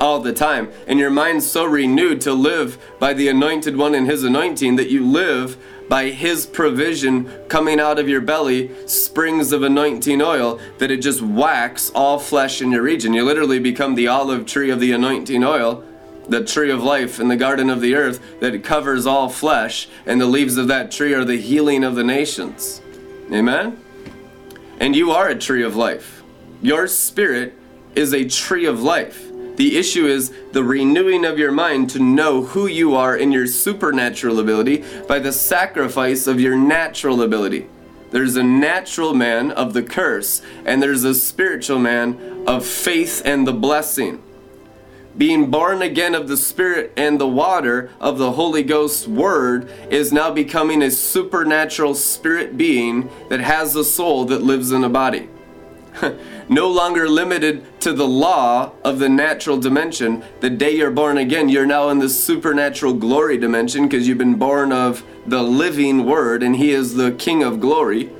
all 0.01 0.19
the 0.19 0.33
time. 0.33 0.73
And 0.89 0.99
your 0.99 1.11
mind's 1.11 1.49
so 1.49 1.67
renewed 1.67 2.21
to 2.23 2.33
live 2.33 2.79
by 2.99 3.13
the 3.13 3.29
anointed 3.29 3.77
one 3.77 3.95
and 3.95 4.09
his 4.09 4.25
anointing 4.25 4.75
that 4.75 4.91
you 4.91 5.07
live 5.07 5.57
by 5.89 6.11
his 6.11 6.47
provision 6.47 7.29
coming 7.49 7.79
out 7.79 7.99
of 7.99 8.09
your 8.09 8.21
belly, 8.21 8.71
springs 8.87 9.53
of 9.53 9.63
anointing 9.63 10.21
oil, 10.21 10.59
that 10.79 10.91
it 10.91 10.99
just 10.99 11.23
whacks 11.23 11.91
all 11.95 12.19
flesh 12.19 12.61
in 12.61 12.73
your 12.73 12.83
region. 12.83 13.15
You 13.15 13.25
literally 13.25 13.59
become 13.59 13.95
the 13.95 14.09
olive 14.09 14.47
tree 14.47 14.71
of 14.71 14.81
the 14.81 14.93
anointing 14.93 15.45
oil, 15.45 15.85
the 16.29 16.45
tree 16.45 16.71
of 16.71 16.83
life 16.83 17.21
in 17.21 17.29
the 17.29 17.37
garden 17.37 17.71
of 17.71 17.81
the 17.81 17.95
earth 17.95 18.21
that 18.41 18.65
covers 18.65 19.07
all 19.07 19.29
flesh, 19.29 19.89
and 20.07 20.21
the 20.21 20.27
leaves 20.27 20.57
of 20.57 20.69
that 20.69 20.91
tree 20.91 21.15
are 21.15 21.25
the 21.25 21.41
healing 21.41 21.85
of 21.85 21.95
the 21.95 22.05
nations. 22.05 22.83
Amen? 23.33 23.81
And 24.81 24.95
you 24.95 25.13
are 25.13 25.29
a 25.29 25.39
tree 25.39 25.63
of 25.63 25.77
life. 25.77 26.23
Your 26.63 26.87
spirit 26.89 27.55
is 27.95 28.13
a 28.13 28.29
tree 28.29 28.67
of 28.67 28.83
life. 28.83 29.26
The 29.57 29.79
issue 29.79 30.07
is 30.07 30.33
the 30.53 30.63
renewing 30.63 31.25
of 31.25 31.39
your 31.39 31.53
mind 31.53 31.89
to 31.91 31.99
know 31.99 32.43
who 32.43 32.67
you 32.67 32.95
are 32.95 33.17
in 33.17 33.33
your 33.33 33.47
supernatural 33.47 34.39
ability 34.39 34.85
by 35.09 35.19
the 35.19 35.33
sacrifice 35.33 36.27
of 36.27 36.39
your 36.39 36.57
natural 36.57 37.23
ability. 37.23 37.67
There's 38.11 38.37
a 38.37 38.43
natural 38.43 39.15
man 39.15 39.51
of 39.51 39.73
the 39.73 39.83
curse, 39.83 40.43
and 40.65 40.83
there's 40.83 41.05
a 41.05 41.15
spiritual 41.15 41.79
man 41.79 42.45
of 42.47 42.65
faith 42.65 43.23
and 43.25 43.47
the 43.47 43.53
blessing. 43.53 44.23
Being 45.17 45.51
born 45.51 45.81
again 45.81 46.15
of 46.15 46.29
the 46.29 46.37
Spirit 46.37 46.93
and 46.95 47.19
the 47.19 47.27
water 47.27 47.91
of 47.99 48.19
the 48.19 48.33
Holy 48.33 48.63
Ghost's 48.63 49.09
Word 49.09 49.71
is 49.91 50.13
now 50.13 50.31
becoming 50.31 50.83
a 50.83 50.91
supernatural 50.91 51.95
spirit 51.95 52.59
being 52.59 53.09
that 53.31 53.41
has 53.41 53.75
a 53.75 53.85
soul 53.85 54.27
that 54.27 54.43
lives 54.43 54.71
in 54.71 54.85
a 54.85 54.91
body. 54.91 55.31
no 56.49 56.69
longer 56.71 57.09
limited 57.09 57.81
to 57.81 57.93
the 57.93 58.07
law 58.07 58.73
of 58.85 58.99
the 58.99 59.09
natural 59.09 59.59
dimension. 59.59 60.25
The 60.41 60.51
day 60.51 60.77
you're 60.77 60.91
born 60.91 61.19
again, 61.19 61.49
you're 61.49 61.67
now 61.67 61.89
in 61.89 61.99
the 61.99 62.09
supernatural 62.09 62.95
glory 62.95 63.39
dimension 63.39 63.89
because 63.89 64.07
you've 64.07 64.19
been 64.19 64.37
born 64.37 64.73
of 64.73 65.05
the 65.27 65.43
living 65.43 66.05
Word, 66.05 66.43
and 66.43 66.57
He 66.57 66.71
is 66.71 66.95
the 66.95 67.13
King 67.13 67.43
of 67.43 67.61
glory. 67.61 68.11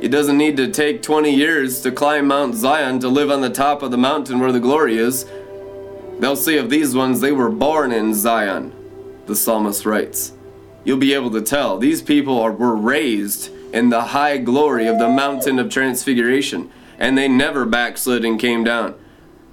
It 0.00 0.08
doesn't 0.08 0.38
need 0.38 0.56
to 0.56 0.70
take 0.70 1.02
20 1.02 1.32
years 1.32 1.80
to 1.82 1.92
climb 1.92 2.26
Mount 2.26 2.54
Zion 2.54 2.98
to 3.00 3.08
live 3.08 3.30
on 3.30 3.40
the 3.40 3.50
top 3.50 3.82
of 3.82 3.90
the 3.90 3.98
mountain 3.98 4.40
where 4.40 4.52
the 4.52 4.60
glory 4.60 4.98
is. 4.98 5.26
They'll 6.18 6.36
say 6.36 6.58
of 6.58 6.70
these 6.70 6.94
ones, 6.94 7.20
they 7.20 7.32
were 7.32 7.50
born 7.50 7.92
in 7.92 8.14
Zion, 8.14 8.72
the 9.26 9.36
psalmist 9.36 9.86
writes. 9.86 10.32
You'll 10.84 10.98
be 10.98 11.14
able 11.14 11.30
to 11.30 11.40
tell 11.40 11.78
these 11.78 12.02
people 12.02 12.40
are, 12.40 12.50
were 12.50 12.74
raised 12.74 13.50
in 13.72 13.90
the 13.90 14.02
high 14.02 14.38
glory 14.38 14.86
of 14.86 14.98
the 14.98 15.08
mountain 15.08 15.58
of 15.58 15.70
transfiguration 15.70 16.70
and 17.02 17.18
they 17.18 17.26
never 17.26 17.66
backslid 17.66 18.24
and 18.24 18.38
came 18.38 18.62
down. 18.62 18.94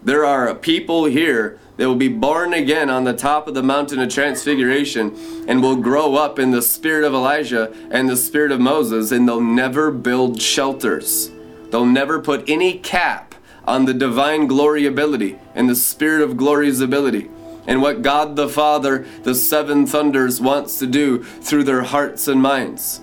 There 0.04 0.24
are 0.24 0.54
people 0.54 1.06
here 1.06 1.58
that 1.78 1.88
will 1.88 1.96
be 1.96 2.08
born 2.08 2.54
again 2.54 2.92
on 2.92 3.06
the 3.06 3.14
top 3.14 3.48
of 3.48 3.56
the 3.56 3.64
mountain 3.64 4.00
of 4.00 4.10
transfiguration 4.10 5.46
and 5.48 5.62
will 5.62 5.76
grow 5.76 6.14
up 6.14 6.38
in 6.38 6.52
the 6.52 6.62
spirit 6.62 7.04
of 7.04 7.14
Elijah 7.14 7.74
and 7.90 8.08
the 8.08 8.16
spirit 8.16 8.52
of 8.52 8.60
Moses, 8.60 9.12
and 9.12 9.28
they'll 9.28 9.42
never 9.42 9.90
build 9.90 10.40
shelters. 10.40 11.32
They'll 11.72 11.88
never 11.88 12.22
put 12.22 12.48
any 12.48 12.78
cap 12.78 13.34
on 13.66 13.86
the 13.86 13.96
divine 13.96 14.46
glory 14.46 14.86
ability 14.86 15.40
and 15.56 15.68
the 15.68 15.76
spirit 15.76 16.22
of 16.22 16.38
glory's 16.38 16.82
ability. 16.82 17.30
and 17.70 17.84
what 17.84 18.02
God 18.02 18.36
the 18.36 18.50
Father, 18.50 19.06
the 19.22 19.36
seven 19.36 19.86
thunders, 19.86 20.42
wants 20.42 20.80
to 20.80 20.88
do 20.88 21.24
through 21.24 21.64
their 21.66 21.84
hearts 21.84 22.28
and 22.28 22.42
minds. 22.42 23.00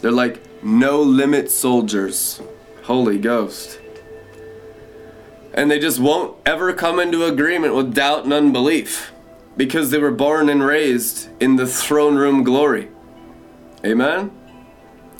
They're 0.00 0.10
like 0.10 0.64
no 0.64 1.02
limit 1.02 1.50
soldiers. 1.50 2.40
Holy 2.84 3.18
Ghost. 3.18 3.80
And 5.54 5.70
they 5.70 5.78
just 5.78 5.98
won't 5.98 6.36
ever 6.44 6.74
come 6.74 7.00
into 7.00 7.24
agreement 7.24 7.74
with 7.74 7.94
doubt 7.94 8.24
and 8.24 8.32
unbelief 8.32 9.10
because 9.56 9.90
they 9.90 9.98
were 9.98 10.10
born 10.10 10.50
and 10.50 10.62
raised 10.62 11.30
in 11.40 11.56
the 11.56 11.66
throne 11.66 12.16
room 12.16 12.44
glory. 12.44 12.88
Amen? 13.84 14.30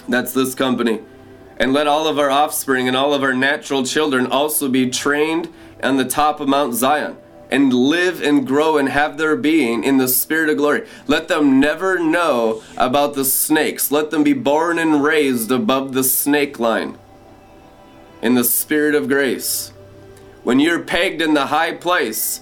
That's 0.08 0.34
this 0.34 0.54
company. 0.54 1.00
And 1.56 1.72
let 1.72 1.86
all 1.86 2.06
of 2.06 2.18
our 2.18 2.30
offspring 2.30 2.86
and 2.86 2.96
all 2.96 3.14
of 3.14 3.22
our 3.22 3.32
natural 3.32 3.84
children 3.84 4.26
also 4.26 4.68
be 4.68 4.90
trained 4.90 5.48
on 5.82 5.96
the 5.96 6.04
top 6.04 6.40
of 6.40 6.48
Mount 6.48 6.74
Zion 6.74 7.16
and 7.50 7.72
live 7.72 8.20
and 8.20 8.46
grow 8.46 8.76
and 8.76 8.90
have 8.90 9.16
their 9.16 9.36
being 9.36 9.84
in 9.84 9.96
the 9.96 10.08
spirit 10.08 10.50
of 10.50 10.58
glory. 10.58 10.86
Let 11.06 11.28
them 11.28 11.60
never 11.60 11.98
know 11.98 12.62
about 12.76 13.14
the 13.14 13.24
snakes. 13.24 13.90
Let 13.90 14.10
them 14.10 14.22
be 14.22 14.34
born 14.34 14.78
and 14.78 15.02
raised 15.02 15.50
above 15.50 15.94
the 15.94 16.04
snake 16.04 16.58
line 16.58 16.98
in 18.24 18.34
the 18.34 18.42
spirit 18.42 18.94
of 18.94 19.06
grace. 19.06 19.70
When 20.44 20.58
you're 20.58 20.82
pegged 20.82 21.20
in 21.20 21.34
the 21.34 21.46
high 21.46 21.74
place 21.74 22.40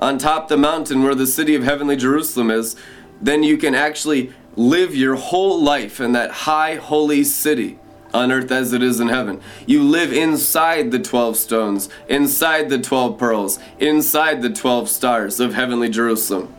on 0.00 0.18
top 0.18 0.48
the 0.48 0.56
mountain 0.56 1.04
where 1.04 1.14
the 1.14 1.26
city 1.26 1.54
of 1.54 1.62
heavenly 1.62 1.96
Jerusalem 1.96 2.50
is, 2.50 2.74
then 3.22 3.44
you 3.44 3.56
can 3.56 3.76
actually 3.76 4.32
live 4.56 4.94
your 4.94 5.14
whole 5.14 5.62
life 5.62 6.00
in 6.00 6.12
that 6.12 6.32
high 6.32 6.74
holy 6.74 7.22
city 7.22 7.78
on 8.12 8.32
earth 8.32 8.50
as 8.50 8.72
it 8.72 8.82
is 8.82 8.98
in 8.98 9.06
heaven. 9.06 9.40
You 9.66 9.84
live 9.84 10.12
inside 10.12 10.90
the 10.90 10.98
12 10.98 11.36
stones, 11.36 11.88
inside 12.08 12.68
the 12.68 12.80
12 12.80 13.16
pearls, 13.16 13.60
inside 13.78 14.42
the 14.42 14.50
12 14.50 14.88
stars 14.88 15.38
of 15.38 15.54
heavenly 15.54 15.90
Jerusalem. 15.90 16.52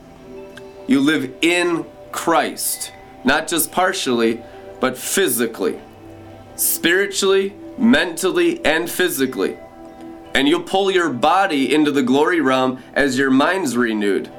You 0.88 1.02
live 1.02 1.34
in 1.42 1.86
Christ, 2.14 2.94
not 3.26 3.50
just 3.50 3.70
partially, 3.70 4.42
but 4.80 4.98
physically, 4.98 5.78
spiritually, 6.56 7.54
mentally, 7.78 8.64
and 8.66 8.90
physically. 8.90 9.58
And 10.34 10.48
you'll 10.48 10.64
pull 10.64 10.90
your 10.92 11.10
body 11.10 11.74
into 11.74 11.92
the 11.92 12.04
glory 12.04 12.40
realm 12.40 12.82
as 12.94 13.18
your 13.18 13.32
mind's 13.32 13.76
renewed. 13.76 14.32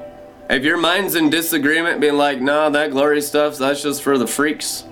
If 0.49 0.63
your 0.63 0.77
mind's 0.77 1.15
in 1.15 1.29
disagreement, 1.29 2.01
being 2.01 2.17
like, 2.17 2.41
no, 2.41 2.69
that 2.69 2.91
glory 2.91 3.21
stuff, 3.21 3.57
that's 3.57 3.81
just 3.81 4.01
for 4.01 4.17
the 4.17 4.27
freaks, 4.27 4.85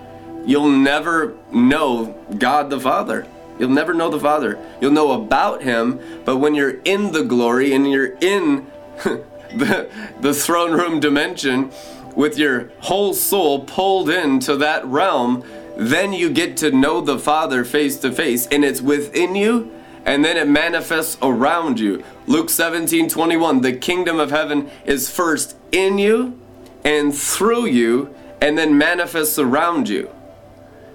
you'll 0.46 0.70
never 0.70 1.38
know 1.52 2.16
God 2.38 2.70
the 2.70 2.80
Father. 2.80 3.28
You'll 3.60 3.70
never 3.70 3.94
know 3.94 4.10
the 4.10 4.20
Father. 4.20 4.60
You'll 4.80 4.92
know 4.92 5.12
about 5.12 5.62
Him, 5.62 6.00
but 6.26 6.38
when 6.38 6.56
you're 6.56 6.80
in 6.84 7.12
the 7.12 7.24
glory 7.24 7.74
and 7.74 7.90
you're 7.90 8.18
in 8.22 8.66
the, 9.04 9.90
the 10.20 10.34
throne 10.34 10.72
room 10.72 11.00
dimension 11.00 11.72
with 12.16 12.38
your 12.38 12.72
whole 12.80 13.14
soul 13.14 13.64
pulled 13.66 14.10
into 14.10 14.56
that 14.58 14.86
realm, 14.86 15.44
then 15.78 16.14
you 16.14 16.30
get 16.30 16.58
to 16.58 16.72
know 16.72 17.02
the 17.02 17.20
Father 17.20 17.64
face 17.64 17.98
to 18.00 18.12
face, 18.12 18.48
and 18.48 18.64
it's 18.64 18.82
within 18.82 19.36
you 19.36 19.72
and 20.06 20.26
then 20.26 20.38
it 20.38 20.48
manifests 20.48 21.18
around 21.22 21.80
you. 21.80 22.04
Luke 22.28 22.50
17 22.50 23.10
21, 23.10 23.62
the 23.62 23.74
kingdom 23.74 24.20
of 24.20 24.32
heaven 24.32 24.70
is 24.86 25.10
first 25.10 25.56
in 25.72 25.98
you 25.98 26.40
and 26.84 27.16
through 27.16 27.68
you, 27.68 28.14
and 28.42 28.58
then 28.58 28.76
manifests 28.76 29.38
around 29.38 29.88
you. 29.88 30.10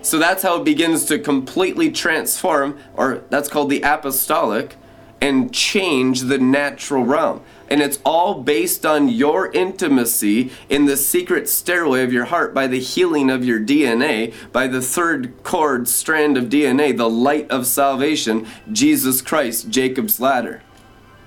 So 0.02 0.18
that's 0.18 0.42
how 0.42 0.60
it 0.60 0.64
begins 0.64 1.04
to 1.06 1.18
completely 1.18 1.92
transform, 1.92 2.78
or 2.94 3.22
that's 3.30 3.48
called 3.48 3.70
the 3.70 3.82
apostolic, 3.82 4.74
and 5.20 5.52
change 5.52 6.22
the 6.22 6.38
natural 6.38 7.04
realm. 7.04 7.42
And 7.68 7.80
it's 7.80 7.98
all 8.04 8.42
based 8.42 8.86
on 8.86 9.08
your 9.08 9.50
intimacy 9.50 10.52
in 10.68 10.84
the 10.84 10.96
secret 10.96 11.48
stairway 11.48 12.04
of 12.04 12.12
your 12.12 12.26
heart 12.26 12.54
by 12.54 12.66
the 12.66 12.78
healing 12.78 13.28
of 13.28 13.44
your 13.44 13.58
DNA, 13.58 14.32
by 14.52 14.68
the 14.68 14.82
third 14.82 15.42
cord 15.42 15.88
strand 15.88 16.36
of 16.36 16.44
DNA, 16.44 16.96
the 16.96 17.10
light 17.10 17.50
of 17.50 17.66
salvation, 17.66 18.46
Jesus 18.70 19.20
Christ, 19.20 19.68
Jacob's 19.68 20.20
ladder. 20.20 20.62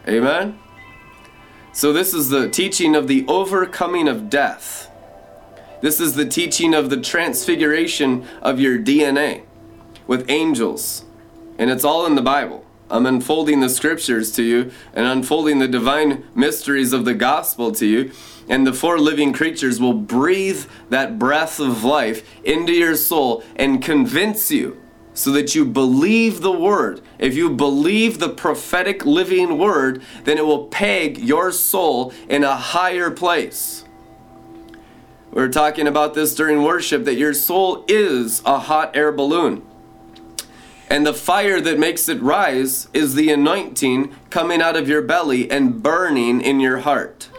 Amen? 0.07 0.57
So, 1.73 1.93
this 1.93 2.13
is 2.13 2.29
the 2.29 2.49
teaching 2.49 2.95
of 2.95 3.07
the 3.07 3.25
overcoming 3.27 4.07
of 4.07 4.29
death. 4.29 4.89
This 5.81 5.99
is 5.99 6.15
the 6.15 6.25
teaching 6.25 6.73
of 6.73 6.89
the 6.89 6.99
transfiguration 6.99 8.25
of 8.41 8.59
your 8.59 8.77
DNA 8.77 9.43
with 10.07 10.29
angels. 10.29 11.05
And 11.57 11.69
it's 11.69 11.83
all 11.83 12.05
in 12.05 12.15
the 12.15 12.21
Bible. 12.21 12.65
I'm 12.89 13.05
unfolding 13.05 13.59
the 13.59 13.69
scriptures 13.69 14.31
to 14.33 14.43
you 14.43 14.71
and 14.93 15.05
unfolding 15.05 15.59
the 15.59 15.67
divine 15.67 16.23
mysteries 16.33 16.91
of 16.91 17.05
the 17.05 17.13
gospel 17.13 17.71
to 17.73 17.85
you. 17.85 18.11
And 18.47 18.65
the 18.65 18.73
four 18.73 18.97
living 18.97 19.31
creatures 19.31 19.79
will 19.79 19.93
breathe 19.93 20.65
that 20.89 21.19
breath 21.19 21.59
of 21.59 21.83
life 21.83 22.27
into 22.43 22.73
your 22.73 22.95
soul 22.95 23.43
and 23.55 23.83
convince 23.83 24.49
you 24.49 24.81
so 25.13 25.31
that 25.31 25.53
you 25.53 25.65
believe 25.65 26.41
the 26.41 26.51
word. 26.51 27.01
If 27.19 27.35
you 27.35 27.51
believe 27.51 28.19
the 28.19 28.29
prophetic 28.29 29.05
living 29.05 29.57
word, 29.57 30.01
then 30.23 30.37
it 30.37 30.45
will 30.45 30.65
peg 30.67 31.17
your 31.17 31.51
soul 31.51 32.11
in 32.27 32.43
a 32.43 32.55
higher 32.55 33.11
place. 33.11 33.83
We 35.31 35.43
are 35.43 35.49
talking 35.49 35.87
about 35.87 36.15
this 36.15 36.33
during 36.33 36.63
worship 36.63 37.05
that 37.05 37.15
your 37.15 37.35
soul 37.35 37.85
is 37.87 38.41
a 38.45 38.57
hot 38.57 38.95
air 38.95 39.11
balloon. 39.11 39.68
And 40.89 41.05
the 41.05 41.13
fire 41.13 41.61
that 41.61 41.77
makes 41.77 42.09
it 42.09 42.21
rise 42.21 42.87
is 42.93 43.13
the 43.13 43.31
anointing 43.31 44.15
coming 44.29 44.61
out 44.61 44.75
of 44.75 44.89
your 44.89 45.03
belly 45.03 45.49
and 45.49 45.83
burning 45.83 46.41
in 46.41 46.59
your 46.59 46.79
heart. 46.79 47.29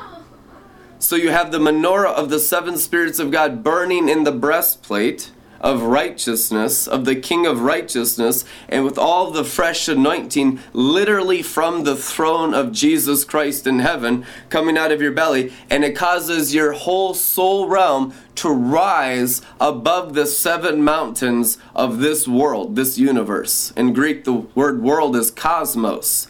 So 1.01 1.17
you 1.17 1.31
have 1.31 1.51
the 1.51 1.59
menorah 1.59 2.13
of 2.13 2.31
the 2.31 2.39
seven 2.39 2.77
spirits 2.77 3.19
of 3.19 3.31
God 3.31 3.65
burning 3.65 4.09
in 4.09 4.25
the 4.25 4.33
breastplate 4.33 5.33
of 5.61 5.83
righteousness, 5.83 6.87
of 6.87 7.05
the 7.05 7.17
King 7.17 7.47
of 7.47 7.61
righteousness, 7.61 8.45
and 8.69 8.85
with 8.85 8.99
all 8.99 9.31
the 9.31 9.45
fresh 9.45 9.89
anointing, 9.89 10.59
literally 10.73 11.43
from 11.43 11.85
the 11.85 11.97
throne 11.97 12.55
of 12.55 12.73
Jesus 12.73 13.25
Christ 13.25 13.67
in 13.67 13.81
heaven, 13.81 14.25
coming 14.49 14.79
out 14.79 14.93
of 14.93 15.03
your 15.03 15.13
belly, 15.13 15.53
and 15.69 15.85
it 15.85 15.97
causes 15.97 16.55
your 16.55 16.73
whole 16.73 17.15
soul 17.15 17.69
realm 17.69 18.15
to 18.37 18.49
rise 18.49 19.43
above 19.61 20.15
the 20.15 20.27
seven 20.27 20.83
mountains 20.83 21.59
of 21.75 21.99
this 21.99 22.27
world, 22.27 22.75
this 22.77 22.97
universe. 22.97 23.73
In 23.77 23.93
Greek, 23.93 24.25
the 24.25 24.33
word 24.33 24.83
world 24.83 25.15
is 25.15 25.31
cosmos. 25.31 26.27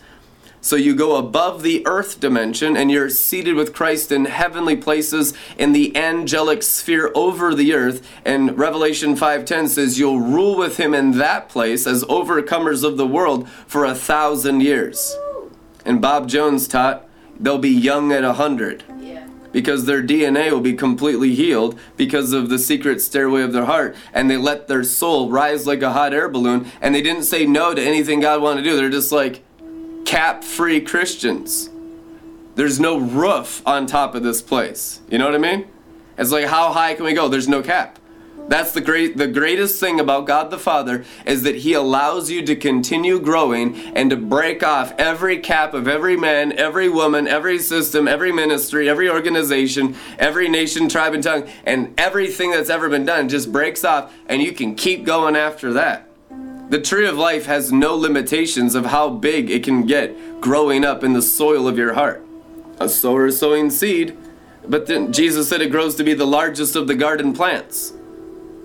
So 0.62 0.76
you 0.76 0.94
go 0.94 1.16
above 1.16 1.62
the 1.62 1.86
earth 1.86 2.20
dimension 2.20 2.76
and 2.76 2.90
you're 2.90 3.08
seated 3.08 3.54
with 3.54 3.72
Christ 3.72 4.12
in 4.12 4.26
heavenly 4.26 4.76
places 4.76 5.32
in 5.56 5.72
the 5.72 5.96
angelic 5.96 6.62
sphere 6.62 7.10
over 7.14 7.54
the 7.54 7.72
earth. 7.72 8.06
And 8.24 8.58
Revelation 8.58 9.16
5:10 9.16 9.68
says 9.68 9.98
you'll 9.98 10.20
rule 10.20 10.56
with 10.56 10.76
him 10.76 10.92
in 10.92 11.12
that 11.12 11.48
place 11.48 11.86
as 11.86 12.04
overcomers 12.04 12.84
of 12.84 12.98
the 12.98 13.06
world 13.06 13.48
for 13.66 13.84
a 13.84 13.94
thousand 13.94 14.60
years. 14.60 15.16
And 15.84 16.00
Bob 16.02 16.28
Jones 16.28 16.68
taught 16.68 17.06
they'll 17.38 17.58
be 17.58 17.70
young 17.70 18.12
at 18.12 18.24
a 18.24 18.34
hundred. 18.34 18.84
Because 19.52 19.86
their 19.86 20.02
DNA 20.02 20.52
will 20.52 20.60
be 20.60 20.74
completely 20.74 21.34
healed 21.34 21.76
because 21.96 22.32
of 22.32 22.50
the 22.50 22.58
secret 22.58 23.00
stairway 23.00 23.42
of 23.42 23.52
their 23.52 23.64
heart. 23.64 23.96
And 24.12 24.30
they 24.30 24.36
let 24.36 24.68
their 24.68 24.84
soul 24.84 25.28
rise 25.28 25.66
like 25.66 25.82
a 25.82 25.92
hot 25.92 26.14
air 26.14 26.28
balloon. 26.28 26.70
And 26.80 26.94
they 26.94 27.02
didn't 27.02 27.24
say 27.24 27.46
no 27.46 27.74
to 27.74 27.82
anything 27.82 28.20
God 28.20 28.42
wanted 28.42 28.62
to 28.62 28.70
do. 28.70 28.76
They're 28.76 28.90
just 28.90 29.10
like, 29.10 29.42
cap 30.04 30.44
free 30.44 30.80
Christians. 30.80 31.70
There's 32.54 32.80
no 32.80 32.98
roof 32.98 33.62
on 33.66 33.86
top 33.86 34.14
of 34.14 34.22
this 34.22 34.42
place. 34.42 35.00
You 35.08 35.18
know 35.18 35.26
what 35.26 35.34
I 35.34 35.38
mean? 35.38 35.66
It's 36.18 36.32
like 36.32 36.46
how 36.46 36.72
high 36.72 36.94
can 36.94 37.04
we 37.04 37.14
go? 37.14 37.28
There's 37.28 37.48
no 37.48 37.62
cap. 37.62 37.98
That's 38.48 38.72
the 38.72 38.80
great 38.80 39.16
the 39.16 39.28
greatest 39.28 39.78
thing 39.78 40.00
about 40.00 40.26
God 40.26 40.50
the 40.50 40.58
Father 40.58 41.04
is 41.24 41.44
that 41.44 41.56
he 41.56 41.72
allows 41.72 42.30
you 42.30 42.44
to 42.46 42.56
continue 42.56 43.20
growing 43.20 43.76
and 43.94 44.10
to 44.10 44.16
break 44.16 44.64
off 44.64 44.92
every 44.98 45.38
cap 45.38 45.72
of 45.72 45.86
every 45.86 46.16
man, 46.16 46.52
every 46.52 46.88
woman, 46.88 47.28
every 47.28 47.60
system, 47.60 48.08
every 48.08 48.32
ministry, 48.32 48.88
every 48.88 49.08
organization, 49.08 49.94
every 50.18 50.48
nation, 50.48 50.88
tribe 50.88 51.14
and 51.14 51.22
tongue 51.22 51.48
and 51.64 51.94
everything 51.98 52.50
that's 52.50 52.70
ever 52.70 52.88
been 52.88 53.04
done 53.04 53.28
just 53.28 53.52
breaks 53.52 53.84
off 53.84 54.12
and 54.26 54.42
you 54.42 54.52
can 54.52 54.74
keep 54.74 55.04
going 55.04 55.36
after 55.36 55.72
that. 55.74 56.09
The 56.70 56.80
tree 56.80 57.08
of 57.08 57.18
life 57.18 57.46
has 57.46 57.72
no 57.72 57.96
limitations 57.96 58.76
of 58.76 58.86
how 58.86 59.10
big 59.10 59.50
it 59.50 59.64
can 59.64 59.86
get 59.86 60.40
growing 60.40 60.84
up 60.84 61.02
in 61.02 61.14
the 61.14 61.20
soil 61.20 61.66
of 61.66 61.76
your 61.76 61.94
heart. 61.94 62.24
A 62.78 62.88
sower 62.88 63.26
is 63.26 63.40
sowing 63.40 63.70
seed, 63.70 64.16
but 64.68 64.86
then 64.86 65.12
Jesus 65.12 65.48
said 65.48 65.62
it 65.62 65.72
grows 65.72 65.96
to 65.96 66.04
be 66.04 66.14
the 66.14 66.28
largest 66.28 66.76
of 66.76 66.86
the 66.86 66.94
garden 66.94 67.32
plants. 67.32 67.92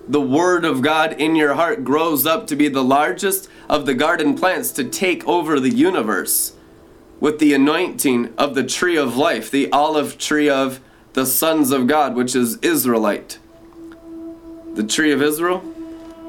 The 0.06 0.20
Word 0.20 0.64
of 0.64 0.82
God 0.82 1.14
in 1.14 1.34
your 1.34 1.54
heart 1.54 1.82
grows 1.82 2.26
up 2.26 2.46
to 2.46 2.54
be 2.54 2.68
the 2.68 2.84
largest 2.84 3.48
of 3.68 3.86
the 3.86 3.94
garden 3.94 4.38
plants 4.38 4.70
to 4.72 4.84
take 4.84 5.26
over 5.26 5.58
the 5.58 5.74
universe 5.74 6.52
with 7.18 7.40
the 7.40 7.54
anointing 7.54 8.32
of 8.38 8.54
the 8.54 8.62
tree 8.62 8.96
of 8.96 9.16
life, 9.16 9.50
the 9.50 9.68
olive 9.72 10.16
tree 10.16 10.48
of 10.48 10.78
the 11.14 11.26
sons 11.26 11.72
of 11.72 11.88
God, 11.88 12.14
which 12.14 12.36
is 12.36 12.56
Israelite. 12.58 13.40
The 14.74 14.84
tree 14.84 15.10
of 15.10 15.20
Israel 15.20 15.72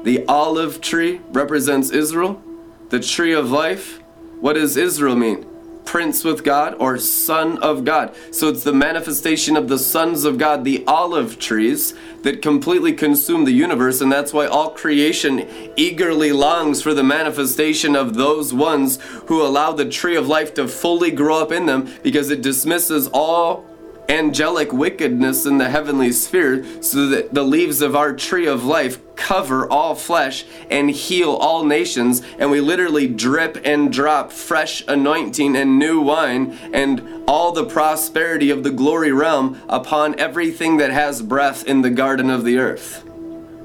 the 0.08 0.24
olive 0.24 0.80
tree 0.80 1.20
represents 1.32 1.90
Israel. 1.90 2.42
The 2.88 2.98
tree 2.98 3.34
of 3.34 3.50
life, 3.50 3.98
what 4.40 4.54
does 4.54 4.74
Israel 4.78 5.14
mean? 5.14 5.44
prince 5.84 6.22
with 6.22 6.44
God 6.44 6.76
or 6.78 6.98
son 6.98 7.56
of 7.62 7.82
God. 7.82 8.14
So 8.30 8.50
it's 8.50 8.62
the 8.62 8.74
manifestation 8.74 9.56
of 9.56 9.68
the 9.68 9.78
sons 9.78 10.26
of 10.26 10.36
God, 10.36 10.62
the 10.62 10.84
olive 10.86 11.38
trees 11.38 11.94
that 12.24 12.42
completely 12.42 12.92
consume 12.92 13.46
the 13.46 13.52
universe, 13.52 14.02
and 14.02 14.12
that's 14.12 14.34
why 14.34 14.46
all 14.46 14.72
creation 14.72 15.48
eagerly 15.76 16.30
longs 16.30 16.82
for 16.82 16.92
the 16.92 17.02
manifestation 17.02 17.96
of 17.96 18.16
those 18.16 18.52
ones 18.52 18.98
who 19.28 19.40
allow 19.40 19.72
the 19.72 19.88
tree 19.88 20.14
of 20.14 20.28
life 20.28 20.52
to 20.54 20.68
fully 20.68 21.10
grow 21.10 21.40
up 21.40 21.52
in 21.52 21.64
them 21.64 21.88
because 22.02 22.28
it 22.30 22.42
dismisses 22.42 23.08
all 23.14 23.64
angelic 24.08 24.72
wickedness 24.72 25.44
in 25.44 25.58
the 25.58 25.68
heavenly 25.68 26.12
sphere 26.12 26.64
so 26.82 27.06
that 27.08 27.34
the 27.34 27.42
leaves 27.42 27.82
of 27.82 27.94
our 27.94 28.14
tree 28.14 28.46
of 28.46 28.64
life 28.64 28.98
cover 29.16 29.70
all 29.70 29.94
flesh 29.94 30.44
and 30.70 30.90
heal 30.90 31.32
all 31.32 31.64
nations. 31.64 32.22
And 32.38 32.50
we 32.50 32.60
literally 32.60 33.06
drip 33.06 33.60
and 33.64 33.92
drop 33.92 34.32
fresh 34.32 34.82
anointing 34.88 35.54
and 35.56 35.78
new 35.78 36.00
wine 36.00 36.58
and 36.72 37.24
all 37.26 37.52
the 37.52 37.66
prosperity 37.66 38.50
of 38.50 38.62
the 38.62 38.70
glory 38.70 39.12
realm 39.12 39.60
upon 39.68 40.18
everything 40.18 40.78
that 40.78 40.90
has 40.90 41.20
breath 41.20 41.64
in 41.64 41.82
the 41.82 41.90
garden 41.90 42.30
of 42.30 42.44
the 42.44 42.58
earth. 42.58 43.04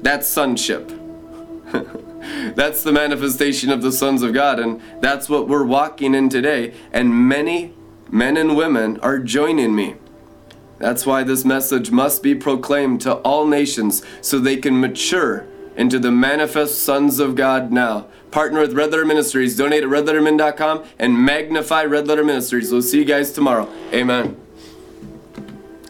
That's 0.02 0.28
sonship. 0.28 0.92
That's 2.54 2.82
the 2.82 2.92
manifestation 2.92 3.70
of 3.70 3.80
the 3.82 3.92
sons 3.92 4.22
of 4.22 4.32
God 4.32 4.58
and 4.58 4.80
that's 5.00 5.28
what 5.28 5.46
we're 5.46 5.64
walking 5.64 6.14
in 6.14 6.30
today. 6.30 6.72
And 6.90 7.28
many 7.28 7.74
men 8.10 8.36
and 8.36 8.56
women 8.56 8.98
are 9.00 9.18
joining 9.18 9.74
me 9.74 9.96
that's 10.78 11.06
why 11.06 11.22
this 11.22 11.44
message 11.44 11.90
must 11.90 12.22
be 12.22 12.34
proclaimed 12.34 13.00
to 13.02 13.14
all 13.16 13.46
nations 13.46 14.02
so 14.20 14.38
they 14.38 14.56
can 14.56 14.80
mature 14.80 15.46
into 15.76 15.98
the 15.98 16.10
manifest 16.10 16.82
sons 16.82 17.18
of 17.18 17.34
God 17.34 17.72
now. 17.72 18.06
Partner 18.30 18.60
with 18.60 18.72
Red 18.72 18.90
Letter 18.90 19.04
Ministries. 19.04 19.56
Donate 19.56 19.84
at 19.84 19.88
redlettermin.com 19.88 20.84
and 20.98 21.24
magnify 21.24 21.84
Red 21.84 22.08
Letter 22.08 22.24
Ministries. 22.24 22.72
We'll 22.72 22.82
see 22.82 22.98
you 22.98 23.04
guys 23.04 23.32
tomorrow. 23.32 23.68
Amen. 23.92 24.43